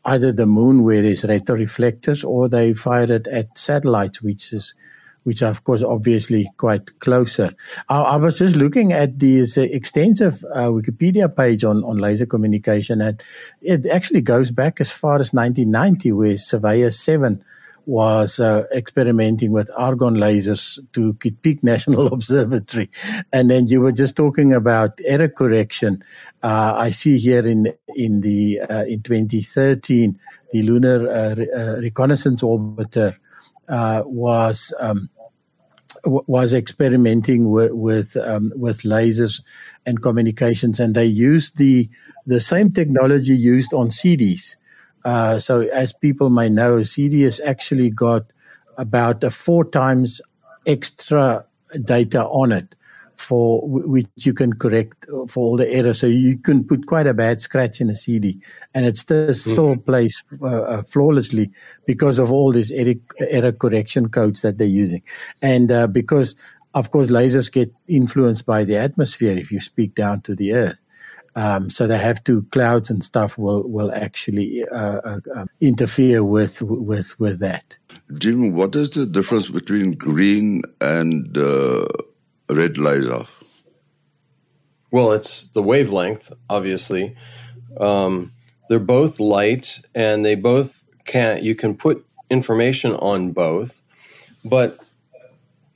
either 0.05 0.31
the 0.31 0.45
moon 0.45 0.83
where 0.83 1.01
there's 1.01 1.23
retroreflectors 1.23 2.27
or 2.27 2.49
they 2.49 2.73
fire 2.73 3.11
it 3.11 3.27
at 3.27 3.57
satellites, 3.57 4.21
which 4.21 4.53
is 4.53 4.73
which 5.23 5.41
are 5.41 5.49
of 5.49 5.63
course 5.63 5.81
obviously 5.81 6.49
quite 6.57 6.99
closer. 6.99 7.51
I, 7.89 8.01
I 8.01 8.15
was 8.17 8.39
just 8.39 8.55
looking 8.55 8.91
at 8.91 9.19
this 9.19 9.57
extensive 9.57 10.43
uh, 10.53 10.67
Wikipedia 10.67 11.33
page 11.33 11.63
on, 11.63 11.83
on 11.83 11.97
laser 11.97 12.25
communication 12.25 13.01
and 13.01 13.21
it 13.61 13.85
actually 13.85 14.21
goes 14.21 14.51
back 14.51 14.81
as 14.81 14.91
far 14.91 15.15
as 15.15 15.33
1990 15.33 16.11
where 16.11 16.37
Surveyor 16.37 16.91
7 16.91 17.43
was 17.85 18.39
uh, 18.39 18.65
experimenting 18.73 19.51
with 19.51 19.69
argon 19.75 20.15
lasers 20.15 20.79
to 20.93 21.13
Kitt 21.15 21.41
Peak 21.41 21.63
National 21.71 22.07
Observatory. 22.07 22.89
And 23.31 23.49
then 23.49 23.67
you 23.67 23.81
were 23.81 23.91
just 23.91 24.15
talking 24.15 24.53
about 24.53 24.99
error 25.05 25.27
correction. 25.27 26.03
Uh, 26.41 26.75
I 26.77 26.91
see 26.91 27.17
here 27.17 27.45
in 27.45 27.73
in 27.95 28.21
the 28.21 28.61
uh, 28.61 28.83
in 28.87 29.01
2013, 29.01 30.19
the 30.51 30.63
Lunar 30.63 31.09
uh, 31.09 31.35
Re- 31.35 31.51
uh, 31.51 31.75
Reconnaissance 31.77 32.41
Orbiter 32.41 33.17
uh, 33.67 34.03
was 34.05 34.73
um, 34.79 35.09
w- 36.03 36.23
was 36.27 36.53
experimenting 36.53 37.49
with 37.49 37.71
with, 37.71 38.17
um, 38.17 38.51
with 38.55 38.81
lasers 38.81 39.41
and 39.85 40.01
communications, 40.01 40.79
and 40.79 40.95
they 40.95 41.05
used 41.05 41.57
the 41.57 41.89
the 42.25 42.39
same 42.39 42.71
technology 42.71 43.35
used 43.35 43.73
on 43.73 43.89
CDs. 43.89 44.55
Uh, 45.05 45.39
so, 45.39 45.61
as 45.61 45.93
people 45.93 46.29
may 46.29 46.49
know, 46.49 46.83
CD 46.83 47.21
has 47.21 47.39
actually 47.41 47.89
got 47.89 48.25
about 48.77 49.23
a 49.23 49.29
four 49.29 49.65
times 49.65 50.21
extra 50.65 51.45
data 51.85 52.23
on 52.25 52.51
it 52.51 52.75
for 53.15 53.61
which 53.67 54.07
you 54.17 54.33
can 54.33 54.53
correct 54.53 55.05
uh, 55.13 55.25
for 55.27 55.43
all 55.43 55.57
the 55.57 55.69
errors. 55.69 55.99
So 55.99 56.07
you 56.07 56.37
can 56.37 56.63
put 56.63 56.87
quite 56.87 57.07
a 57.07 57.13
bad 57.13 57.41
scratch 57.41 57.79
in 57.79 57.89
a 57.89 57.95
CD, 57.95 58.39
and 58.73 58.85
it 58.85 58.97
still, 58.97 59.33
still 59.33 59.75
mm. 59.75 59.85
plays 59.85 60.23
uh, 60.41 60.45
uh, 60.45 60.83
flawlessly 60.83 61.51
because 61.85 62.19
of 62.19 62.31
all 62.31 62.51
these 62.51 62.71
error, 62.71 62.95
error 63.19 63.51
correction 63.51 64.09
codes 64.09 64.41
that 64.41 64.57
they're 64.57 64.67
using, 64.67 65.01
and 65.41 65.71
uh, 65.71 65.87
because 65.87 66.35
of 66.73 66.91
course 66.91 67.11
lasers 67.11 67.51
get 67.51 67.71
influenced 67.87 68.45
by 68.45 68.63
the 68.63 68.77
atmosphere 68.77 69.37
if 69.37 69.51
you 69.51 69.59
speak 69.59 69.95
down 69.95 70.21
to 70.21 70.35
the 70.35 70.53
earth. 70.53 70.82
Um, 71.35 71.69
so 71.69 71.87
they 71.87 71.97
have 71.97 72.23
to 72.25 72.43
clouds 72.51 72.89
and 72.89 73.03
stuff 73.03 73.37
will 73.37 73.67
will 73.67 73.91
actually 73.91 74.63
uh, 74.71 75.01
uh, 75.03 75.19
um, 75.35 75.47
interfere 75.59 76.23
with 76.23 76.61
with 76.61 77.19
with 77.19 77.39
that. 77.39 77.77
Jim, 78.17 78.53
what 78.53 78.75
is 78.75 78.91
the 78.91 79.05
difference 79.05 79.49
between 79.49 79.91
green 79.93 80.61
and 80.79 81.35
uh, 81.37 81.85
red 82.49 82.77
laser? 82.77 83.25
Well, 84.91 85.13
it's 85.13 85.47
the 85.53 85.63
wavelength, 85.63 86.31
obviously. 86.51 87.15
Um, 87.79 88.31
they're 88.69 88.77
both 88.77 89.19
light, 89.19 89.79
and 89.95 90.23
they 90.23 90.35
both 90.35 90.85
can 91.05 91.43
you 91.43 91.55
can 91.55 91.75
put 91.75 92.05
information 92.29 92.93
on 92.93 93.31
both, 93.31 93.81
but 94.45 94.77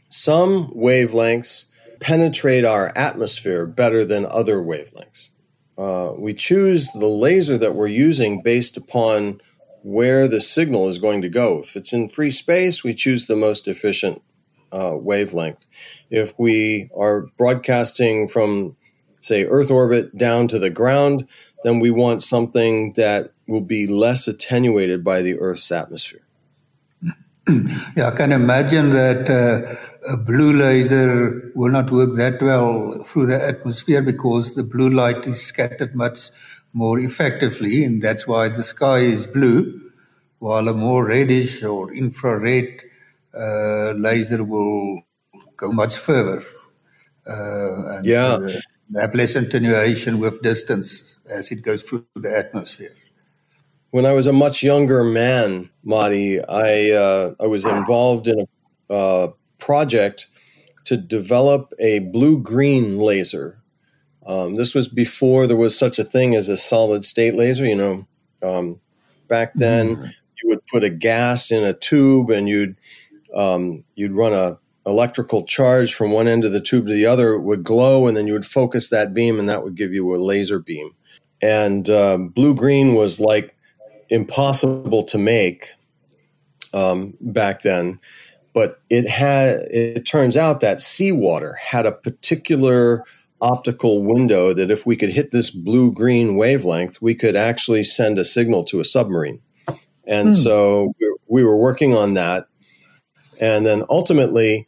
some 0.10 0.72
wavelengths 0.72 1.66
penetrate 2.00 2.64
our 2.64 2.92
atmosphere 2.96 3.66
better 3.66 4.06
than 4.06 4.26
other 4.28 4.58
wavelengths. 4.58 5.30
Uh, 5.78 6.14
we 6.18 6.34
choose 6.34 6.90
the 6.92 7.08
laser 7.08 7.58
that 7.58 7.76
we're 7.76 7.88
using 7.88 8.42
based 8.42 8.78
upon 8.78 9.40
where 9.84 10.28
the 10.28 10.42
signal 10.42 10.90
is 10.90 10.98
going 10.98 11.22
to 11.22 11.30
go. 11.30 11.60
If 11.60 11.76
it's 11.76 11.94
in 11.94 12.10
free 12.10 12.32
space, 12.32 12.84
we 12.84 12.94
choose 12.94 13.28
the 13.28 13.36
most 13.36 13.68
efficient 13.68 14.22
uh, 14.72 14.94
wavelength. 14.96 15.66
If 16.10 16.38
we 16.38 16.90
are 16.98 17.28
broadcasting 17.38 18.28
from, 18.28 18.76
say, 19.22 19.46
Earth 19.46 19.72
orbit 19.72 20.18
down 20.18 20.48
to 20.50 20.60
the 20.60 20.70
ground, 20.70 21.28
then 21.64 21.80
we 21.80 21.90
want 21.90 22.24
something 22.24 22.94
that 22.94 23.32
will 23.48 23.62
be 23.62 23.88
less 23.88 24.28
attenuated 24.28 25.04
by 25.04 25.22
the 25.22 25.40
Earth's 25.40 25.72
atmosphere. 25.72 26.27
Yeah, 27.98 28.10
I 28.10 28.12
can 28.12 28.32
imagine 28.34 28.92
that 28.92 29.30
uh, 29.30 30.14
a 30.14 30.18
blue 30.18 30.54
laser 30.54 31.52
will 31.56 31.72
not 31.72 31.92
work 31.92 32.16
that 32.18 32.42
well 32.42 33.04
through 33.06 33.28
the 33.28 33.44
atmosphere 33.44 34.02
because 34.02 34.56
the 34.56 34.64
blue 34.64 34.90
light 34.90 35.28
is 35.28 35.42
scattered 35.46 35.96
much 35.96 36.32
more 36.74 37.00
effectively, 37.00 37.84
and 37.86 38.02
that's 38.02 38.28
why 38.28 38.50
the 38.50 38.64
sky 38.64 39.00
is 39.00 39.28
blue, 39.28 39.82
while 40.40 40.68
a 40.68 40.74
more 40.74 41.06
reddish 41.08 41.64
or 41.64 41.94
infrared 41.94 42.84
uh, 43.34 43.92
laser 43.94 44.44
will 44.44 45.02
go 45.58 45.72
much 45.72 45.98
further. 45.98 46.44
Uh, 47.28 47.98
and 47.98 48.06
yeah. 48.06 48.40
Have 48.96 49.16
less 49.16 49.36
attenuation 49.36 50.20
with 50.20 50.42
distance 50.42 51.20
as 51.30 51.52
it 51.52 51.62
goes 51.64 51.84
through 51.84 52.06
the 52.16 52.38
atmosphere. 52.38 52.96
When 53.92 54.06
I 54.06 54.12
was 54.12 54.28
a 54.28 54.34
much 54.34 54.64
younger 54.64 55.04
man, 55.04 55.70
Mati, 55.84 56.44
I 56.44 56.92
uh, 56.92 57.34
I 57.40 57.48
was 57.48 57.66
involved 57.66 58.28
in 58.28 58.48
a 58.90 58.94
uh, 58.94 59.32
project 59.60 60.28
to 60.86 60.98
develop 60.98 61.74
a 61.80 62.00
blue 62.00 62.40
green 62.40 62.98
laser. 62.98 63.62
Um, 64.26 64.56
this 64.56 64.76
was 64.76 64.88
before 64.88 65.48
there 65.48 65.58
was 65.58 65.78
such 65.78 66.00
a 66.00 66.04
thing 66.04 66.36
as 66.36 66.50
a 66.50 66.58
solid 66.58 67.06
state 67.06 67.36
laser. 67.36 67.66
You 67.66 67.76
know, 67.76 68.08
um, 68.44 68.80
back 69.28 69.54
then 69.54 69.96
mm. 69.96 70.14
you 70.42 70.50
would 70.50 70.66
put 70.68 70.84
a 70.84 70.90
gas 70.90 71.52
in 71.52 71.64
a 71.64 71.74
tube 71.74 72.30
and 72.30 72.48
you'd 72.48 72.76
um, 73.36 73.84
you'd 73.96 74.14
run 74.14 74.34
a 74.34 74.60
electrical 74.86 75.44
charge 75.44 75.94
from 75.94 76.12
one 76.12 76.30
end 76.30 76.46
of 76.46 76.54
the 76.54 76.62
tube 76.62 76.88
to 76.88 76.94
the 76.94 77.06
other 77.06 77.34
it 77.34 77.42
would 77.42 77.62
glow 77.62 78.08
and 78.08 78.16
then 78.16 78.26
you 78.26 78.32
would 78.32 78.46
focus 78.46 78.88
that 78.88 79.14
beam 79.14 79.38
and 79.38 79.50
that 79.50 79.62
would 79.62 79.76
give 79.76 79.94
you 79.94 80.16
a 80.16 80.18
laser 80.18 80.60
beam 80.60 80.92
and 81.42 81.90
um, 81.90 82.30
blue 82.30 82.56
green 82.56 82.94
was 82.96 83.20
like 83.20 83.57
impossible 84.10 85.04
to 85.04 85.18
make 85.18 85.72
um, 86.74 87.16
back 87.22 87.62
then. 87.62 88.00
But 88.54 88.82
it 88.90 89.08
had 89.08 89.60
it 89.70 90.06
turns 90.06 90.36
out 90.36 90.62
that 90.62 90.82
seawater 90.82 91.54
had 91.54 91.86
a 91.86 91.92
particular 91.92 93.04
optical 93.40 94.04
window 94.04 94.54
that 94.54 94.72
if 94.72 94.86
we 94.86 94.96
could 94.96 95.10
hit 95.10 95.32
this 95.32 95.52
blue 95.52 95.92
green 95.92 96.36
wavelength, 96.36 97.02
we 97.02 97.14
could 97.14 97.36
actually 97.36 97.84
send 97.84 98.18
a 98.18 98.26
signal 98.26 98.64
to 98.64 98.80
a 98.80 98.86
submarine. 98.86 99.42
And 100.06 100.30
hmm. 100.30 100.34
so 100.34 100.96
we 101.28 101.44
were 101.44 101.58
working 101.58 101.94
on 101.94 102.16
that. 102.16 102.48
And 103.40 103.66
then 103.66 103.84
ultimately, 103.90 104.66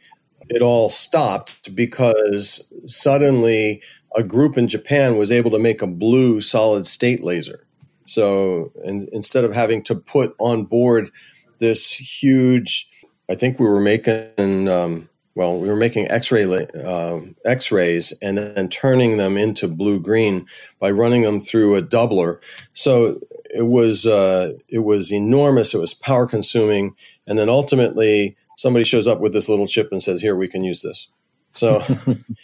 it 0.50 0.62
all 0.62 0.90
stopped 0.90 1.74
because 1.74 2.72
suddenly 2.86 3.82
a 4.16 4.24
group 4.24 4.58
in 4.58 4.68
Japan 4.68 5.18
was 5.18 5.32
able 5.32 5.52
to 5.52 5.60
make 5.60 5.82
a 5.82 5.88
blue 5.88 6.42
solid 6.42 6.88
state 6.88 7.24
laser. 7.24 7.66
So 8.10 8.72
in, 8.84 9.08
instead 9.12 9.44
of 9.44 9.54
having 9.54 9.84
to 9.84 9.96
put 9.96 10.36
on 10.40 10.66
board 10.66 11.12
this 11.60 11.94
huge, 11.94 12.90
I 13.30 13.36
think 13.36 13.60
we 13.60 13.68
were 13.68 13.80
making, 13.80 14.68
um, 14.68 15.10
well, 15.36 15.60
we 15.60 15.68
were 15.68 15.76
making 15.76 16.10
X-ray 16.10 16.68
uh, 16.84 17.20
X-rays 17.46 18.12
and 18.22 18.38
then 18.38 18.68
turning 18.70 19.18
them 19.18 19.38
into 19.38 19.68
blue 19.68 20.00
green 20.00 20.48
by 20.80 20.90
running 20.90 21.22
them 21.22 21.40
through 21.40 21.76
a 21.76 21.84
doubler. 21.84 22.40
So 22.74 23.20
it 23.54 23.68
was 23.68 24.08
uh, 24.08 24.54
it 24.68 24.80
was 24.80 25.12
enormous. 25.12 25.74
It 25.74 25.80
was 25.80 25.94
power 25.94 26.26
consuming, 26.26 26.96
and 27.28 27.38
then 27.38 27.50
ultimately 27.50 28.38
somebody 28.58 28.86
shows 28.86 29.08
up 29.08 29.20
with 29.20 29.34
this 29.34 29.50
little 29.50 29.68
chip 29.68 29.90
and 29.92 30.02
says, 30.02 30.22
"Here, 30.22 30.36
we 30.36 30.48
can 30.48 30.64
use 30.64 30.82
this." 30.82 31.08
So 31.54 31.84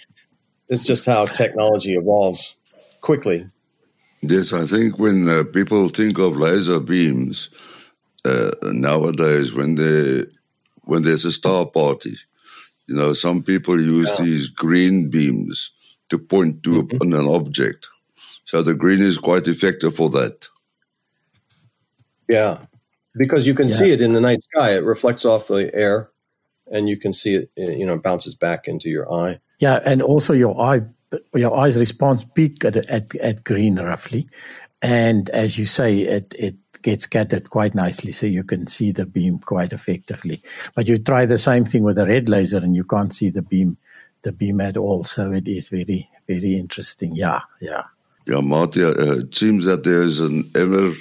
it's 0.69 0.83
just 0.83 1.05
how 1.05 1.25
technology 1.25 1.95
evolves 1.95 2.55
quickly. 3.01 3.49
Yes, 4.27 4.53
I 4.53 4.65
think 4.65 4.97
when 4.97 5.29
uh, 5.29 5.43
people 5.43 5.87
think 5.89 6.17
of 6.17 6.35
laser 6.35 6.79
beams 6.79 7.49
uh, 8.23 8.51
nowadays, 8.63 9.53
when 9.53 9.75
they 9.75 10.25
when 10.83 11.03
there's 11.03 11.25
a 11.25 11.31
star 11.31 11.65
party, 11.65 12.15
you 12.87 12.95
know, 12.95 13.13
some 13.13 13.43
people 13.43 13.79
use 13.79 14.09
yeah. 14.17 14.25
these 14.25 14.47
green 14.47 15.09
beams 15.09 15.71
to 16.09 16.17
point 16.17 16.63
to 16.63 16.83
mm-hmm. 16.83 17.13
an 17.13 17.27
object. 17.27 17.89
So 18.45 18.61
the 18.61 18.73
green 18.73 19.01
is 19.01 19.17
quite 19.17 19.47
effective 19.47 19.95
for 19.95 20.09
that. 20.11 20.47
Yeah, 22.27 22.59
because 23.15 23.45
you 23.45 23.53
can 23.53 23.67
yeah. 23.67 23.75
see 23.75 23.91
it 23.91 24.01
in 24.01 24.13
the 24.13 24.21
night 24.21 24.43
sky. 24.43 24.75
It 24.75 24.83
reflects 24.83 25.25
off 25.25 25.47
the 25.47 25.73
air, 25.73 26.09
and 26.71 26.89
you 26.89 26.97
can 26.97 27.13
see 27.13 27.35
it. 27.35 27.51
You 27.55 27.85
know, 27.85 27.97
bounces 27.97 28.35
back 28.35 28.67
into 28.67 28.89
your 28.89 29.11
eye. 29.11 29.39
Yeah, 29.59 29.79
and 29.85 30.01
also 30.01 30.33
your 30.33 30.59
eye 30.59 30.81
your 31.33 31.55
eyes 31.55 31.77
response 31.77 32.25
peak 32.25 32.63
at, 32.65 32.75
at, 32.75 33.15
at 33.15 33.43
green 33.43 33.77
roughly. 33.77 34.27
And 34.81 35.29
as 35.31 35.57
you 35.57 35.65
say, 35.65 35.99
it, 35.99 36.35
it 36.37 36.55
gets 36.81 37.05
scattered 37.05 37.49
quite 37.49 37.73
nicely, 37.73 38.11
so 38.11 38.27
you 38.27 38.43
can 38.43 38.67
see 38.67 38.91
the 38.91 39.05
beam 39.05 39.39
quite 39.39 39.73
effectively. 39.73 40.41
But 40.75 40.87
you 40.87 40.97
try 40.97 41.25
the 41.25 41.39
same 41.39 41.65
thing 41.65 41.83
with 41.83 41.97
a 41.97 42.05
red 42.05 42.29
laser, 42.29 42.57
and 42.57 42.75
you 42.75 42.83
can't 42.83 43.13
see 43.13 43.29
the 43.29 43.41
beam, 43.41 43.77
the 44.21 44.31
beam 44.31 44.61
at 44.61 44.77
all. 44.77 45.03
So 45.03 45.31
it 45.31 45.47
is 45.47 45.69
very, 45.69 46.09
very 46.27 46.57
interesting. 46.57 47.15
Yeah, 47.15 47.41
yeah. 47.59 47.83
Yeah, 48.27 48.41
Marty, 48.41 48.83
uh, 48.83 48.89
it 48.89 49.35
seems 49.35 49.65
that 49.65 49.83
there 49.83 50.01
is 50.01 50.19
an 50.19 50.49
ever 50.55 50.91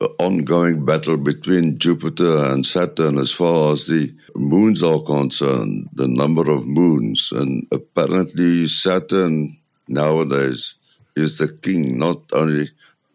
ongoing 0.00 0.84
battle 0.84 1.16
between 1.16 1.78
Jupiter 1.78 2.44
and 2.46 2.64
Saturn 2.64 3.18
as 3.18 3.32
far 3.32 3.72
as 3.72 3.86
the 3.86 4.14
moons 4.36 4.82
are 4.82 5.00
concerned, 5.00 5.88
the 5.92 6.06
number 6.06 6.50
of 6.50 6.66
moons. 6.66 7.32
And 7.32 7.66
apparently, 7.72 8.68
Saturn 8.68 9.58
nowadays 9.88 10.76
is 11.16 11.38
the 11.38 11.48
king, 11.48 11.98
not 11.98 12.22
only 12.32 12.70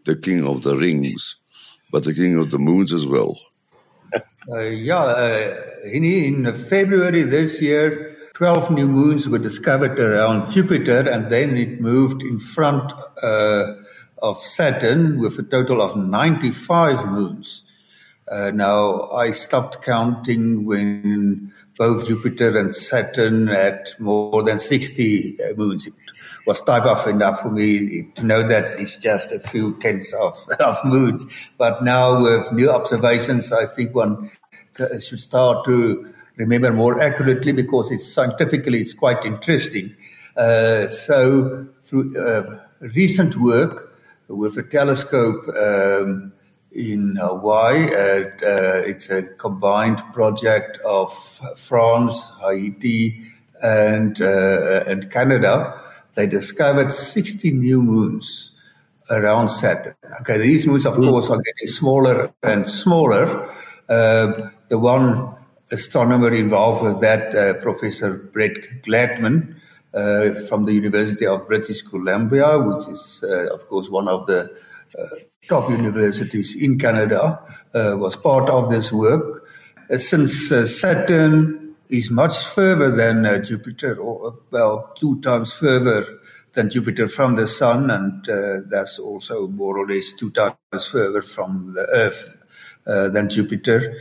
the 0.06 0.18
king 0.18 0.46
of 0.46 0.64
the 0.64 0.76
rings, 0.76 1.38
but 1.92 2.04
the 2.04 2.14
king 2.14 2.38
of 2.38 2.52
the 2.52 2.60
moons 2.60 2.92
as 2.92 3.08
well. 3.08 3.40
Uh, 4.52 4.60
yeah, 4.60 5.04
uh, 5.04 5.56
in, 5.86 6.04
in 6.04 6.54
February 6.54 7.22
this 7.24 7.62
year, 7.62 8.18
12 8.34 8.72
new 8.72 8.88
moons 8.88 9.30
were 9.30 9.40
discovered 9.40 9.98
around 10.00 10.50
Jupiter, 10.50 11.08
and 11.10 11.30
then 11.30 11.56
it 11.56 11.80
moved 11.80 12.24
in 12.24 12.40
front. 12.40 12.92
Uh, 13.22 13.76
of 14.24 14.42
Saturn 14.42 15.20
with 15.20 15.38
a 15.38 15.44
total 15.44 15.82
of 15.82 15.98
95 15.98 17.06
moons. 17.06 17.64
Uh, 18.32 18.52
now, 18.52 19.10
I 19.10 19.32
stopped 19.32 19.84
counting 19.84 20.64
when 20.64 21.52
both 21.78 22.08
Jupiter 22.08 22.58
and 22.58 22.74
Saturn 22.74 23.48
had 23.48 23.90
more 24.00 24.42
than 24.42 24.60
60 24.60 25.38
uh, 25.40 25.56
moons. 25.58 25.88
It 25.88 25.94
was 26.48 26.62
type 26.62 26.84
of 26.84 27.06
enough 27.06 27.42
for 27.42 27.52
me 27.52 28.08
to 28.16 28.26
know 28.26 28.48
that 28.48 28.70
it's 28.80 28.96
just 28.96 29.34
a 29.34 29.40
few 29.40 29.78
tenths 29.80 30.14
of, 30.14 30.40
of 30.62 30.78
moons. 30.86 31.26
But 31.58 31.84
now, 31.84 32.24
with 32.24 32.52
new 32.54 32.70
observations, 32.70 33.52
I 33.52 33.66
think 33.66 33.94
one 33.94 34.32
should 35.02 35.20
start 35.20 35.66
to 35.66 36.14
remember 36.38 36.72
more 36.72 37.02
accurately 37.02 37.52
because 37.52 37.92
it's 37.92 38.12
scientifically 38.12 38.80
it's 38.80 38.94
quite 38.94 39.26
interesting. 39.26 39.94
Uh, 40.38 40.88
so, 40.88 41.68
through 41.84 42.18
uh, 42.18 42.60
recent 42.80 43.36
work, 43.36 43.93
with 44.28 44.58
a 44.58 44.64
telescope 44.64 45.48
um, 45.50 46.34
in 46.72 47.16
Hawaii. 47.20 47.86
Uh, 47.86 48.30
it's 48.86 49.10
a 49.10 49.24
combined 49.36 50.02
project 50.14 50.80
of 50.86 51.14
France, 51.58 52.32
Hawaii, 52.42 53.22
and 53.62 54.22
uh, 54.22 54.84
and 54.88 55.12
Canada. 55.12 55.80
They 56.16 56.28
discovered 56.28 56.94
60 56.94 57.52
new 57.54 57.82
moons 57.82 58.52
around 59.10 59.50
Saturn. 59.50 59.96
Okay, 60.22 60.38
these 60.38 60.68
moons, 60.68 60.86
of 60.86 60.96
mm. 60.96 61.10
course, 61.10 61.30
are 61.30 61.42
getting 61.42 61.68
smaller 61.68 62.34
and 62.44 62.70
smaller. 62.70 63.50
Uh, 63.90 64.50
the 64.70 64.78
one 64.78 65.36
astronomer 65.72 66.34
involved 66.34 66.84
with 66.84 67.02
that, 67.02 67.36
uh, 67.36 67.60
Professor 67.62 68.18
Brett 68.18 68.84
Gladman, 68.84 69.56
from 69.94 70.66
the 70.66 70.74
University 70.74 71.28
of 71.28 71.48
British 71.48 71.84
Columbia, 71.84 72.58
which 72.58 72.88
is, 72.88 73.24
uh, 73.24 73.54
of 73.54 73.68
course, 73.68 73.90
one 73.90 74.08
of 74.08 74.26
the 74.26 74.52
uh, 74.98 75.06
top 75.48 75.70
universities 75.70 76.56
in 76.62 76.80
Canada, 76.80 77.40
uh, 77.76 77.96
was 77.98 78.16
part 78.16 78.50
of 78.50 78.72
this 78.72 78.92
work. 78.92 79.48
Uh, 79.92 79.98
since 79.98 80.50
Saturn 80.50 81.76
is 81.90 82.10
much 82.10 82.44
further 82.44 82.90
than 82.90 83.44
Jupiter, 83.46 83.96
or 84.00 84.40
about 84.50 84.96
two 84.96 85.22
times 85.22 85.54
further 85.54 86.06
than 86.54 86.70
Jupiter 86.70 87.08
from 87.08 87.36
the 87.36 87.48
Sun, 87.48 87.92
and 87.92 88.26
that's 88.70 88.98
also 88.98 89.48
more 89.48 89.78
or 89.78 89.88
less 89.88 90.12
two 90.14 90.32
times 90.32 90.88
further 90.92 91.22
from 91.22 91.74
the 91.76 91.86
Earth 91.94 92.38
than 92.86 93.30
Jupiter 93.30 93.96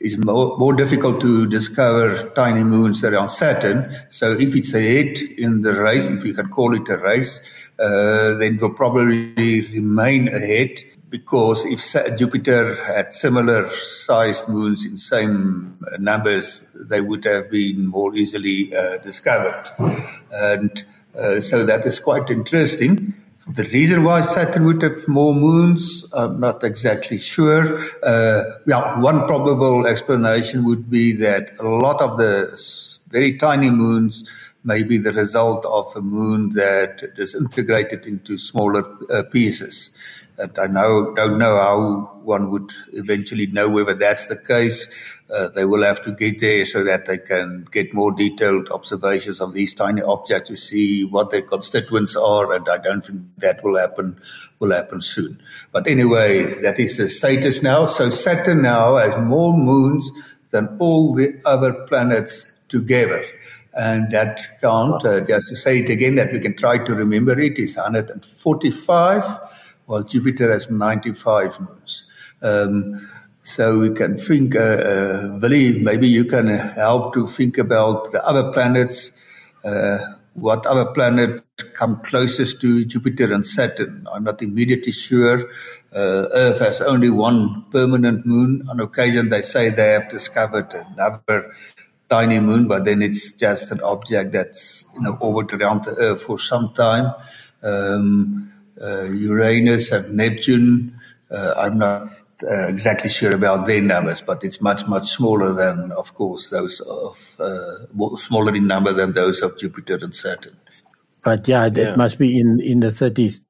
it's 0.00 0.16
more, 0.16 0.56
more 0.58 0.74
difficult 0.74 1.20
to 1.20 1.46
discover 1.46 2.30
tiny 2.30 2.62
moons 2.62 3.02
around 3.02 3.30
Saturn. 3.30 3.94
So 4.08 4.32
if 4.32 4.54
it's 4.54 4.74
ahead 4.74 5.18
in 5.18 5.62
the 5.62 5.72
race, 5.72 6.08
if 6.10 6.22
we 6.22 6.32
can 6.32 6.48
call 6.48 6.74
it 6.74 6.88
a 6.88 6.98
race, 6.98 7.40
uh, 7.78 8.34
then 8.34 8.58
we'll 8.60 8.74
probably 8.74 9.62
remain 9.72 10.28
ahead 10.28 10.82
because 11.10 11.64
if 11.64 12.16
Jupiter 12.18 12.74
had 12.84 13.14
similar 13.14 13.68
sized 13.70 14.48
moons 14.48 14.84
in 14.84 14.98
same 14.98 15.78
numbers, 15.98 16.66
they 16.88 17.00
would 17.00 17.24
have 17.24 17.50
been 17.50 17.86
more 17.86 18.14
easily 18.14 18.74
uh, 18.76 18.98
discovered. 18.98 19.70
And 20.32 20.84
uh, 21.18 21.40
so 21.40 21.64
that 21.64 21.86
is 21.86 21.98
quite 21.98 22.30
interesting. 22.30 23.14
The 23.50 23.64
reason 23.64 24.04
why 24.04 24.20
Saturn 24.20 24.66
would 24.66 24.82
have 24.82 25.08
more 25.08 25.34
moons, 25.34 26.04
I'm 26.12 26.38
not 26.38 26.62
exactly 26.62 27.16
sure. 27.16 27.78
Uh, 28.02 28.42
yeah, 28.66 29.00
one 29.00 29.26
probable 29.26 29.86
explanation 29.86 30.64
would 30.64 30.90
be 30.90 31.12
that 31.12 31.58
a 31.58 31.66
lot 31.66 32.02
of 32.02 32.18
the 32.18 32.46
very 33.08 33.38
tiny 33.38 33.70
moons 33.70 34.22
may 34.64 34.82
be 34.82 34.98
the 34.98 35.14
result 35.14 35.64
of 35.64 35.90
a 35.96 36.02
moon 36.02 36.50
that 36.50 37.14
disintegrated 37.16 38.04
into 38.04 38.36
smaller 38.36 38.84
uh, 39.10 39.22
pieces. 39.32 39.92
And 40.36 40.56
I 40.58 40.66
know, 40.66 41.14
don't 41.14 41.38
know 41.38 41.56
how 41.56 42.20
one 42.22 42.50
would 42.50 42.70
eventually 42.92 43.46
know 43.46 43.70
whether 43.70 43.94
that's 43.94 44.26
the 44.26 44.36
case. 44.36 44.88
Uh, 45.30 45.48
they 45.48 45.66
will 45.66 45.82
have 45.82 46.02
to 46.02 46.12
get 46.12 46.40
there 46.40 46.64
so 46.64 46.82
that 46.82 47.04
they 47.04 47.18
can 47.18 47.66
get 47.70 47.92
more 47.92 48.12
detailed 48.12 48.70
observations 48.70 49.42
of 49.42 49.52
these 49.52 49.74
tiny 49.74 50.00
objects 50.00 50.48
to 50.48 50.56
see 50.56 51.04
what 51.04 51.30
their 51.30 51.42
constituents 51.42 52.16
are. 52.16 52.54
And 52.54 52.66
I 52.68 52.78
don't 52.78 53.04
think 53.04 53.22
that 53.36 53.62
will 53.62 53.78
happen 53.78 54.18
will 54.58 54.72
happen 54.72 55.02
soon. 55.02 55.40
But 55.70 55.86
anyway, 55.86 56.60
that 56.62 56.78
is 56.78 56.96
the 56.96 57.08
status 57.08 57.62
now. 57.62 57.86
So 57.86 58.08
Saturn 58.08 58.62
now 58.62 58.96
has 58.96 59.16
more 59.18 59.56
moons 59.56 60.10
than 60.50 60.76
all 60.78 61.14
the 61.14 61.40
other 61.44 61.72
planets 61.86 62.50
together. 62.68 63.24
And 63.74 64.10
that 64.12 64.60
count, 64.60 65.04
uh, 65.04 65.20
just 65.20 65.48
to 65.48 65.56
say 65.56 65.80
it 65.80 65.90
again, 65.90 66.16
that 66.16 66.32
we 66.32 66.40
can 66.40 66.56
try 66.56 66.78
to 66.78 66.94
remember 66.94 67.38
it, 67.38 67.58
is 67.58 67.76
145 67.76 69.76
while 69.86 70.02
Jupiter 70.02 70.50
has 70.50 70.70
95 70.70 71.60
moons. 71.60 72.04
Um, 72.42 73.08
so 73.48 73.78
we 73.78 73.90
can 73.90 74.18
think, 74.18 74.54
uh, 74.54 74.58
uh, 74.60 75.38
Willie, 75.40 75.78
maybe 75.78 76.06
you 76.06 76.26
can 76.26 76.48
help 76.48 77.14
to 77.14 77.26
think 77.26 77.56
about 77.56 78.12
the 78.12 78.22
other 78.22 78.52
planets. 78.52 79.12
Uh, 79.64 79.96
what 80.34 80.66
other 80.66 80.84
planet 80.92 81.42
come 81.72 81.98
closest 82.02 82.60
to 82.60 82.84
Jupiter 82.84 83.32
and 83.32 83.46
Saturn? 83.46 84.06
I'm 84.12 84.24
not 84.24 84.42
immediately 84.42 84.92
sure. 84.92 85.48
Uh, 85.96 86.28
Earth 86.34 86.58
has 86.60 86.82
only 86.82 87.08
one 87.08 87.64
permanent 87.72 88.26
moon. 88.26 88.68
On 88.68 88.80
occasion, 88.80 89.30
they 89.30 89.40
say 89.40 89.70
they 89.70 89.92
have 89.92 90.10
discovered 90.10 90.74
another 90.74 91.50
tiny 92.10 92.40
moon, 92.40 92.68
but 92.68 92.84
then 92.84 93.00
it's 93.00 93.32
just 93.32 93.72
an 93.72 93.80
object 93.80 94.32
that's 94.32 94.84
in 94.94 95.04
you 95.06 95.12
know, 95.12 95.18
orbit 95.22 95.54
around 95.54 95.86
the 95.86 95.96
Earth 95.98 96.20
for 96.20 96.38
some 96.38 96.74
time. 96.74 97.14
Um, 97.62 98.52
uh, 98.78 99.04
Uranus 99.04 99.90
and 99.90 100.14
Neptune. 100.14 101.00
Uh, 101.30 101.54
I'm 101.56 101.78
not 101.78 102.12
uh, 102.42 102.68
exactly 102.68 103.10
sure 103.10 103.34
about 103.34 103.66
their 103.66 103.80
numbers, 103.80 104.22
but 104.22 104.44
it's 104.44 104.60
much, 104.60 104.86
much 104.86 105.08
smaller 105.08 105.52
than, 105.52 105.92
of 105.92 106.14
course, 106.14 106.50
those 106.50 106.80
of 106.80 107.36
uh, 107.40 108.16
smaller 108.16 108.54
in 108.54 108.66
number 108.66 108.92
than 108.92 109.12
those 109.12 109.40
of 109.42 109.58
Jupiter 109.58 109.98
and 110.00 110.14
Saturn. 110.14 110.56
But 111.22 111.48
yeah, 111.48 111.68
yeah. 111.72 111.90
it 111.90 111.96
must 111.96 112.18
be 112.18 112.38
in 112.38 112.60
in 112.60 112.80
the 112.80 112.88
30s 112.88 113.40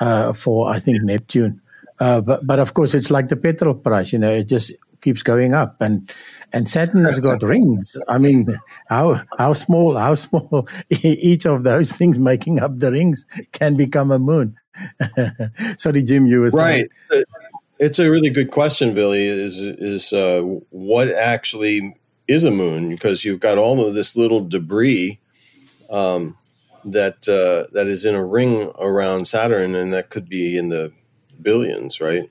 uh, 0.00 0.32
for 0.32 0.68
I 0.70 0.78
think 0.78 1.02
Neptune. 1.02 1.60
Uh, 2.00 2.20
but 2.20 2.46
but 2.46 2.58
of 2.58 2.74
course, 2.74 2.94
it's 2.94 3.10
like 3.10 3.28
the 3.28 3.36
petrol 3.36 3.74
price. 3.74 4.12
You 4.12 4.18
know, 4.18 4.32
it 4.32 4.48
just 4.48 4.72
keeps 5.00 5.22
going 5.22 5.54
up, 5.54 5.76
and 5.80 6.10
and 6.52 6.68
Saturn 6.68 7.04
has 7.04 7.20
got 7.20 7.42
rings. 7.54 7.96
I 8.08 8.18
mean, 8.18 8.48
how 8.88 9.22
how 9.38 9.52
small 9.52 9.96
how 9.96 10.14
small 10.16 10.68
each 10.90 11.46
of 11.46 11.62
those 11.62 11.92
things 11.92 12.18
making 12.18 12.60
up 12.60 12.78
the 12.78 12.90
rings 12.90 13.26
can 13.52 13.76
become 13.76 14.10
a 14.10 14.18
moon. 14.18 14.56
Sorry, 15.76 16.02
Jim, 16.02 16.26
you 16.26 16.40
were 16.40 16.50
right. 16.50 16.88
Saying. 17.10 17.24
It's 17.84 17.98
a 17.98 18.10
really 18.10 18.30
good 18.30 18.50
question, 18.50 18.94
Billy. 18.94 19.26
Is 19.26 19.58
is 19.58 20.10
uh, 20.14 20.40
what 20.70 21.10
actually 21.10 21.94
is 22.26 22.42
a 22.42 22.50
moon? 22.50 22.88
Because 22.88 23.26
you've 23.26 23.40
got 23.40 23.58
all 23.58 23.86
of 23.86 23.92
this 23.92 24.16
little 24.16 24.42
debris 24.42 25.20
um, 25.90 26.38
that 26.86 27.28
uh, 27.28 27.70
that 27.72 27.86
is 27.86 28.06
in 28.06 28.14
a 28.14 28.24
ring 28.24 28.72
around 28.78 29.26
Saturn, 29.26 29.74
and 29.74 29.92
that 29.92 30.08
could 30.08 30.30
be 30.30 30.56
in 30.56 30.70
the 30.70 30.92
billions, 31.42 32.00
right? 32.00 32.30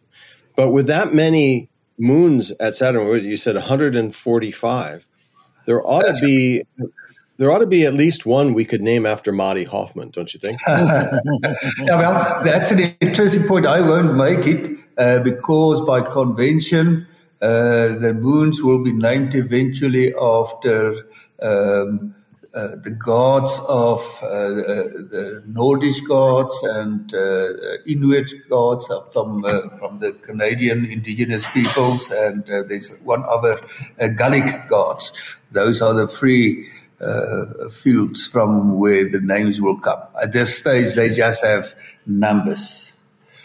But 0.55 0.71
with 0.71 0.87
that 0.87 1.13
many 1.13 1.69
moons 1.99 2.49
at 2.59 2.75
Saturn, 2.75 3.23
you 3.23 3.37
said 3.37 3.53
145. 3.53 5.07
There 5.65 5.87
ought 5.87 6.01
to 6.01 6.19
be 6.19 6.63
there 7.37 7.51
ought 7.51 7.59
to 7.59 7.67
be 7.67 7.85
at 7.85 7.93
least 7.93 8.25
one 8.25 8.55
we 8.55 8.65
could 8.65 8.81
name 8.81 9.05
after 9.05 9.31
Marty 9.31 9.65
Hoffman, 9.65 10.09
don't 10.09 10.33
you 10.33 10.39
think? 10.39 10.59
yeah, 10.67 11.19
well, 11.89 12.43
that's 12.43 12.71
an 12.71 12.95
interesting 13.01 13.47
point. 13.47 13.67
I 13.67 13.81
won't 13.81 14.15
make 14.15 14.47
it 14.47 14.82
uh, 14.97 15.19
because 15.19 15.81
by 15.81 16.01
convention, 16.01 17.07
uh, 17.41 17.97
the 17.99 18.13
moons 18.13 18.63
will 18.63 18.83
be 18.83 18.93
named 18.93 19.35
eventually 19.35 20.13
after 20.15 20.95
um, 21.41 22.15
uh, 22.55 22.75
the 22.83 22.91
gods 22.91 23.59
of 23.67 23.99
uh, 24.21 24.47
the 24.47 25.43
Nordic 25.47 26.07
gods 26.07 26.57
and 26.63 27.13
uh, 27.13 27.47
Inuit 27.87 28.31
gods 28.47 28.87
from 29.11 29.41
from 29.79 29.99
the 29.99 30.13
Canadian 30.21 30.85
indigenous 30.85 31.47
peoples, 31.47 32.11
and 32.11 32.45
there's 32.45 32.95
one 32.99 33.23
other 33.27 33.59
Gallic 34.15 34.69
gods. 34.69 35.11
Those 35.51 35.81
are 35.81 35.95
the 35.95 36.07
three 36.07 36.69
fields 37.73 38.27
from 38.27 38.77
where 38.77 39.09
the 39.09 39.19
names 39.19 39.59
will 39.59 39.79
come. 39.79 40.01
At 40.21 40.31
this 40.31 40.59
stage, 40.59 40.93
they 40.93 41.09
just 41.09 41.43
have 41.43 41.73
numbers. 42.05 42.92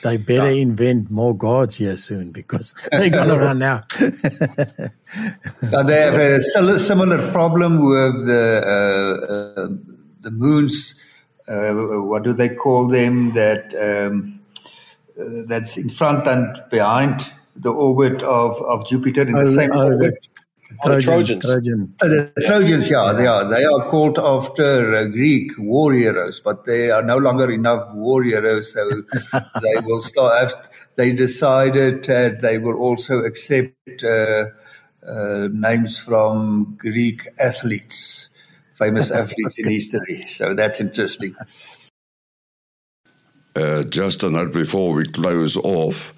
They 0.02 0.16
better 0.16 0.46
invent 0.48 1.10
more 1.10 1.36
gods 1.36 1.76
here 1.76 1.96
soon 1.96 2.30
because 2.30 2.74
they're 2.92 3.10
going 3.10 3.28
to 3.34 3.38
run 3.38 3.62
out. 3.62 4.00
now 5.62 5.82
they 5.82 6.00
have 6.00 6.14
a 6.14 6.40
similar 6.40 7.32
problem 7.32 7.84
with 7.84 8.26
the 8.26 8.62
uh, 8.64 9.62
uh, 9.62 9.68
the 10.20 10.30
moons. 10.30 10.94
Uh, 11.48 11.72
what 12.02 12.22
do 12.22 12.32
they 12.32 12.50
call 12.50 12.88
them? 12.88 13.32
That 13.32 13.74
um, 13.74 14.40
uh, 15.18 15.42
that's 15.46 15.76
in 15.76 15.88
front 15.88 16.28
and 16.28 16.62
behind 16.70 17.32
the 17.56 17.72
orbit 17.72 18.22
of, 18.22 18.60
of 18.62 18.86
Jupiter 18.86 19.22
in 19.22 19.32
the 19.32 19.40
oh, 19.40 19.50
same 19.50 19.70
oh, 19.72 19.92
orbit. 19.92 20.28
Trojans. 20.82 21.04
Trojans. 21.04 21.44
Trojans. 21.44 21.90
Uh, 22.02 22.08
the 22.08 22.32
yeah. 22.38 22.46
Trojans, 22.46 22.90
yeah, 22.90 23.12
they 23.12 23.26
are. 23.26 23.44
They 23.44 23.64
are 23.64 23.88
called 23.88 24.18
after 24.18 24.94
uh, 24.94 25.04
Greek 25.04 25.52
war 25.58 25.94
heroes, 25.94 26.40
but 26.40 26.66
they 26.66 26.90
are 26.90 27.02
no 27.02 27.16
longer 27.16 27.50
enough 27.50 27.94
war 27.94 28.22
heroes, 28.22 28.72
so 28.74 28.88
they 29.62 29.80
will 29.82 30.02
start. 30.02 30.52
They 30.94 31.14
decided 31.14 32.04
that 32.04 32.40
they 32.40 32.58
will 32.58 32.76
also 32.76 33.20
accept 33.24 34.04
uh, 34.04 34.46
uh, 35.06 35.48
names 35.50 35.98
from 35.98 36.76
Greek 36.78 37.26
athletes, 37.40 38.28
famous 38.74 39.10
athletes 39.10 39.58
in 39.58 39.70
history. 39.70 40.26
So 40.28 40.54
that's 40.54 40.80
interesting. 40.80 41.34
Uh, 43.58 43.82
just 43.82 44.22
a 44.22 44.30
note 44.30 44.52
before 44.52 44.94
we 44.94 45.04
close 45.04 45.56
off 45.56 46.14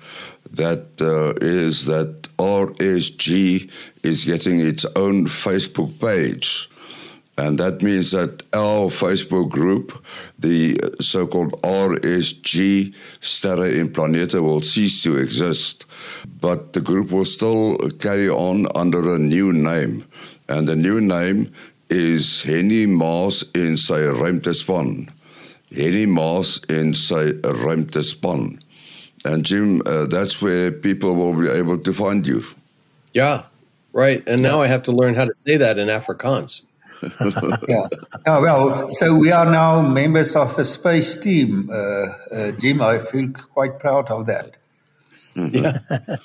that 0.53 1.01
uh, 1.01 1.33
is 1.41 1.87
that 1.87 2.23
RSG 2.37 3.71
is 4.03 4.25
getting 4.27 4.61
its 4.61 4.85
own 4.95 5.25
Facebook 5.25 5.99
page. 5.99 6.69
And 7.39 7.57
that 7.59 7.81
means 7.81 8.11
that 8.11 8.43
our 8.53 8.91
Facebook 8.91 9.49
group, 9.49 10.05
the 10.39 10.79
so 11.01 11.27
called 11.27 11.53
RSG 11.63 12.95
Sterre 13.23 13.75
in 13.75 13.89
Planete, 13.89 14.43
will 14.43 14.61
cease 14.61 15.03
to 15.05 15.17
exist. 15.17 15.87
But 16.43 16.75
the 16.75 16.83
group 16.83 17.11
will 17.11 17.25
still 17.25 17.79
carry 18.01 18.29
on 18.29 18.67
under 18.75 19.15
a 19.15 19.19
new 19.19 19.51
name. 19.55 20.05
And 20.47 20.69
the 20.69 20.77
new 20.77 21.01
name 21.01 21.51
is 21.89 22.43
Henny 22.43 22.85
Maas 22.85 23.45
in 23.55 23.79
sy 23.79 24.01
ruimtespan. 24.01 25.11
Henny 25.77 26.07
Maas 26.07 26.61
in 26.69 26.95
sy 26.95 27.33
ruimtespan. 27.43 28.59
And 29.25 29.45
Jim, 29.45 29.83
uh, 29.85 30.07
that's 30.07 30.41
where 30.41 30.73
people 30.73 31.15
will 31.15 31.35
be 31.35 31.49
able 31.49 31.79
to 31.79 31.93
find 31.93 32.27
you. 32.27 32.43
Yeah, 33.13 33.45
right. 33.93 34.23
And 34.27 34.43
now 34.43 34.63
I 34.63 34.67
have 34.67 34.83
to 34.85 34.93
learn 34.93 35.15
how 35.15 35.27
to 35.27 35.33
say 35.47 35.57
that 35.59 35.79
in 35.79 35.89
Afrikaans. 35.89 36.63
yeah. 37.69 37.87
yeah. 38.27 38.39
Well, 38.39 38.89
so 38.91 39.15
we 39.15 39.31
are 39.33 39.51
now 39.51 39.83
members 39.83 40.37
of 40.37 40.59
a 40.59 40.65
space 40.65 41.17
team. 41.17 41.69
Uh, 41.71 41.75
uh, 41.75 42.53
Jim, 42.53 42.81
I 42.81 42.99
feel 42.99 43.31
quite 43.53 43.79
proud 43.79 44.11
of 44.11 44.27
that. 44.27 44.57
Yeah. 45.35 45.79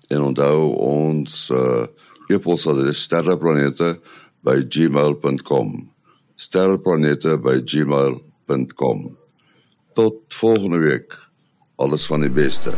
En 0.06 0.22
onthou 0.22 0.76
ons 0.76 1.50
uh, 1.50 1.86
e-posadres 2.26 3.02
sterreplanete@gmail.com 3.02 5.90
sterreplanete@gmail.com 6.34 9.16
Tot 9.92 10.14
volgende 10.28 10.78
week. 10.78 11.28
Alles 11.76 12.06
van 12.06 12.20
die 12.20 12.30
beste. 12.30 12.72